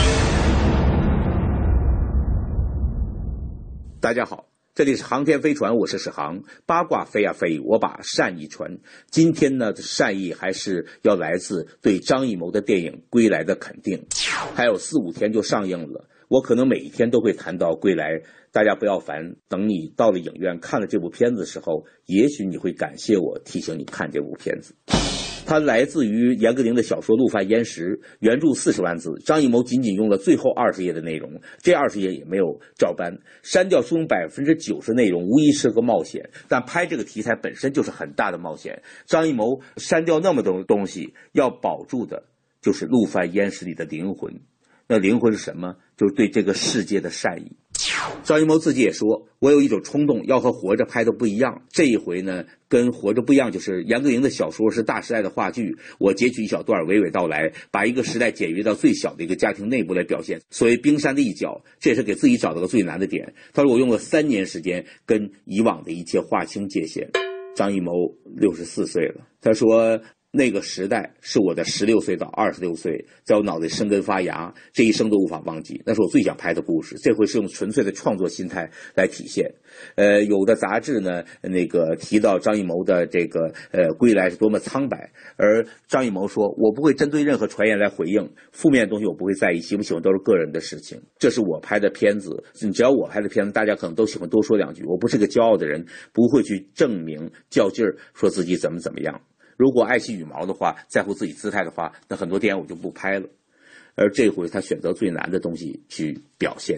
[4.01, 6.43] 大家好，这里是航天飞船，我是史航。
[6.65, 8.79] 八卦飞呀飞，我把善意传。
[9.11, 14.07] 今天呢，善意还是要来自对张艺谋的电影《归来》的肯定。
[14.55, 18.13] 还有四五天就上映了，我可能每一天都会谈到《归来》，
[18.55, 19.35] 大家不要烦。
[19.49, 24.77] 等你到了影院看了这部片子的时候，也许你会感谢我提醒你看这部片子。
[25.45, 36.31] 它来自于严歌苓的小说《陆犯焉识》，原著四十万字，张艺谋仅仅用了最后二十页的内容，这二十页也没有照搬，删掉书中百分之九十内容，无疑是个冒险。
[36.49, 42.23] 但拍这个题材本身就是很大的冒险，张艺谋删掉那么多东西，要保住的
[42.63, 44.41] 就是《陆犯焉识》里的灵魂。
[44.87, 45.77] 那灵魂是什么？
[45.97, 47.57] 就是对这个世界的善意。
[48.23, 51.63] 张艺谋自己也说：“我有一种冲动，要和活着拍的不一样。
[51.71, 60.41] 这一回呢，跟活着不一样，就是严歌苓的小说是大时代的话剧，我截取一小段，娓娓道来，把一个时代简约到最小的一个家庭内部来表现。
[60.51, 63.35] 所谓冰山的一角，这也是给自己找到个最难的点。
[63.53, 67.11] 他说我用了三年时间跟以往的一切划清界限。
[67.55, 67.93] 张艺谋
[68.35, 70.01] 六十四岁了，他说。”
[70.37, 75.81] 那个时代是我的十六岁到二十六岁，在我脑袋生根发芽，这一生都无法忘记。
[75.87, 76.97] 那是我最想拍的故事。
[76.99, 79.49] 这回是用纯粹的创作心态来体现。
[79.95, 91.01] 呃，有的杂志呢，那个提到张艺谋的这个呃归来是多么苍白，而张艺谋说：“我不会针对任何传言来回应负面的东西，我不会在意，喜不喜欢都是个人的事情。
[91.17, 94.83] 这是我拍的片子，你只要我拍的片子，大家可能都喜欢多说两句。
[94.85, 99.21] 我不是个骄傲的人，不会去证明较劲儿，说自己怎么怎么样。”
[99.57, 103.29] 如果爱惜羽毛的话，在乎自己姿态的话，那很多电影我就不拍了。
[103.97, 106.77] 而这回他选择最难的东西去表现，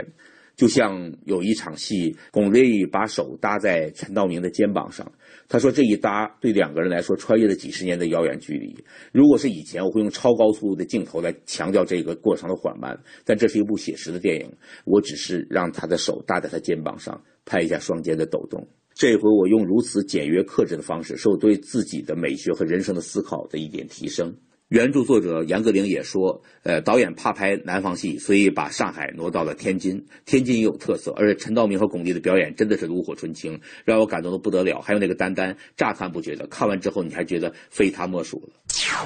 [0.54, 5.10] 就像有一场戏，巩俐把手搭在陈道明的肩膀上，
[5.48, 8.84] 他说这一搭对两个人来说穿越了几十年的遥远距离。
[9.12, 14.52] 如果是以前，我会用超高速度的镜头来强调这个过程的缓慢，但这是一部写实的电影，
[14.84, 18.68] 我只是让他的手搭在他肩膀上，拍一下双肩的抖动。
[18.98, 24.34] 这回我用如此简约克制的方式，是我对自己的美学和人生的思考的一点提升。
[24.68, 30.04] 原著作者杨歌苓也说，呃，导演怕拍南方戏，所以把上海挪到了天津。
[30.24, 34.80] 天津也有特色，而且陈道明和巩俐的表演真的是炉火纯青，让我感动的不得了。
[34.80, 38.48] 还有那个丹丹，乍看不觉得，看完之后你还觉得非他莫属了。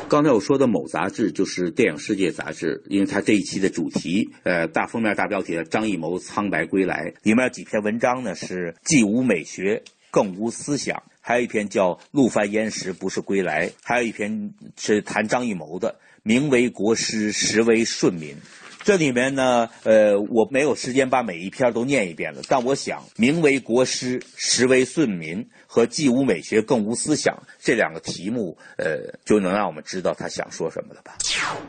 [0.09, 9.83] 刚才我说的某杂志就是《电影世界》杂志，因为它这一期的主题，呃，大封面大标题的张艺谋苍白归来，里面几篇文章呢，是既无美学。
[10.13, 11.01] 更无思想，
[11.31, 15.95] 还有一篇叫《陆犯焉识不是归来》，还有一篇是谈张艺谋的，
[16.25, 18.35] 名为国师，实为顺民。
[18.83, 31.17] 这里面呢，呃，我没有时间把每一篇都念一遍了，但我想，名为国师，实为顺民和既无美学，更无思想这两个题目，呃，就能让我们知道他想说什么了吧。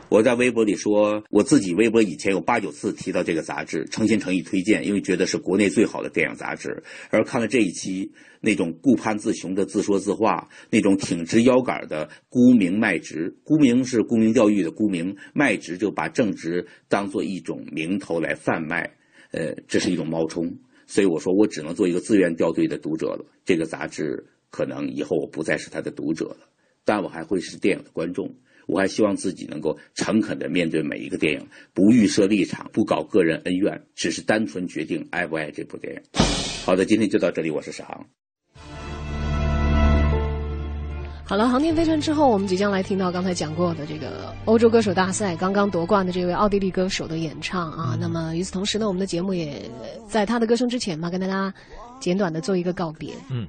[0.08, 6.82] 我在微博里说，我自己微博以前有八九次提到这个杂志，诚心诚意推荐，因为觉得是国内最好的电影杂志。
[7.10, 8.10] 而看了这一期。
[8.44, 18.96] 那种顾盼自雄的自说自话，那种挺直腰杆的沽名卖直，沽名是沽名钓誉的沽名，卖直就把正直当做一种名头来贩卖，
[19.30, 20.58] 呃，这是一种冒充。
[20.92, 23.24] 所以我说，我只能做一个自愿掉队的读者了。
[23.46, 26.50] 这个杂志可能以后我不再是他的读者了，
[26.84, 28.34] 但我还会是电影的观众。
[28.66, 36.02] 我还希望自己能够诚恳地面对每一个电影，不预设立场，不搞个人恩怨，只是单纯决定爱不爱这部电影。
[36.66, 38.06] 好的，今天就到这里，我是史航。
[41.24, 47.96] 好了，航天飞船之后，我们即将来听到刚才讲过的这个欧洲歌手大赛刚刚夺冠的这位奥地利歌手的演唱啊。
[47.98, 49.62] 那么与此同时呢，我们的节目也
[50.06, 51.52] 在他的歌声之前嘛，跟大家
[52.00, 53.14] 简短的做一个告别。
[53.30, 53.46] 嗯，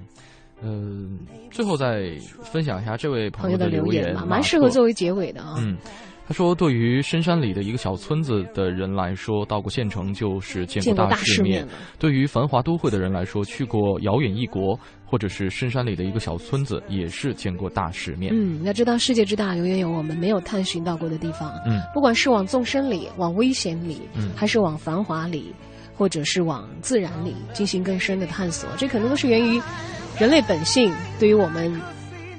[0.61, 1.09] 呃，
[1.51, 5.55] 最后再分享一下这位朋友的留言嘛，蛮适合作为结尾的啊。
[5.57, 5.75] 嗯。
[6.25, 11.65] 他说：“对于深山里的一个小村子的人来说，到过县城就是见过大世面；
[11.99, 18.31] 对于繁华都会的人来说，去过遥远异国，或者是深山里的一个小村子，也是见过大世面。
[18.33, 21.51] 嗯，要知道世界之大，永远有我们没有探寻到过的地方。
[21.65, 25.53] 嗯，不管是往纵深里、往危险里，嗯，还是往繁华里，
[25.93, 29.61] 或者是往自然里进行更深的探索，这可能都是源于
[30.17, 30.89] 人类本性
[31.19, 31.69] 对于我们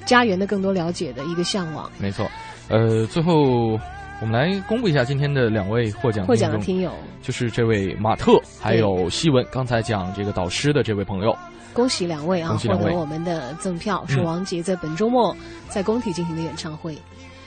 [0.07, 1.91] 家园的更多了解的一个向往。
[1.99, 2.27] 没错。”
[2.69, 3.79] 呃，最后
[4.21, 6.91] 我们来公布一下今天的两位获奖获奖的听友，
[7.23, 9.45] 就是这位马特还有西文。
[9.53, 11.37] 刚才讲这个导师的这位朋友，
[11.73, 15.37] 恭喜两位啊，获得我们的赠票，是王杰在本周末
[15.69, 16.97] 在工体进行的演唱会。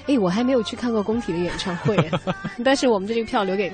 [0.07, 1.97] 哎，我还没有去看过工体的演唱会，
[2.63, 3.71] 但是我们这个票留给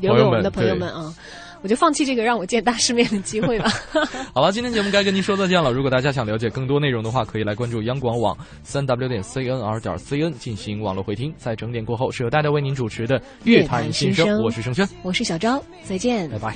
[0.00, 1.14] 留给我们的朋友们啊。
[1.62, 3.70] 我就放弃这个让我见大世面的机会吧。
[4.34, 5.72] 好了，今天节目该跟您说再见了。
[5.72, 11.32] 如果大家想了解更多内容的话，可以来关注央广网三 w 点 cnr 点 cn 进行网络回听。
[11.36, 16.54] 在整点过后是由大家为您主持的《乐坛新生》，我是盛轩，我是小昭，再见，拜拜。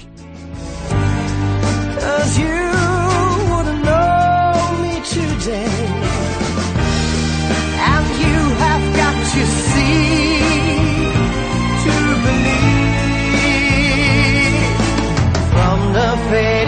[9.32, 10.42] To see,
[11.82, 12.61] to believe.
[15.92, 16.61] the face.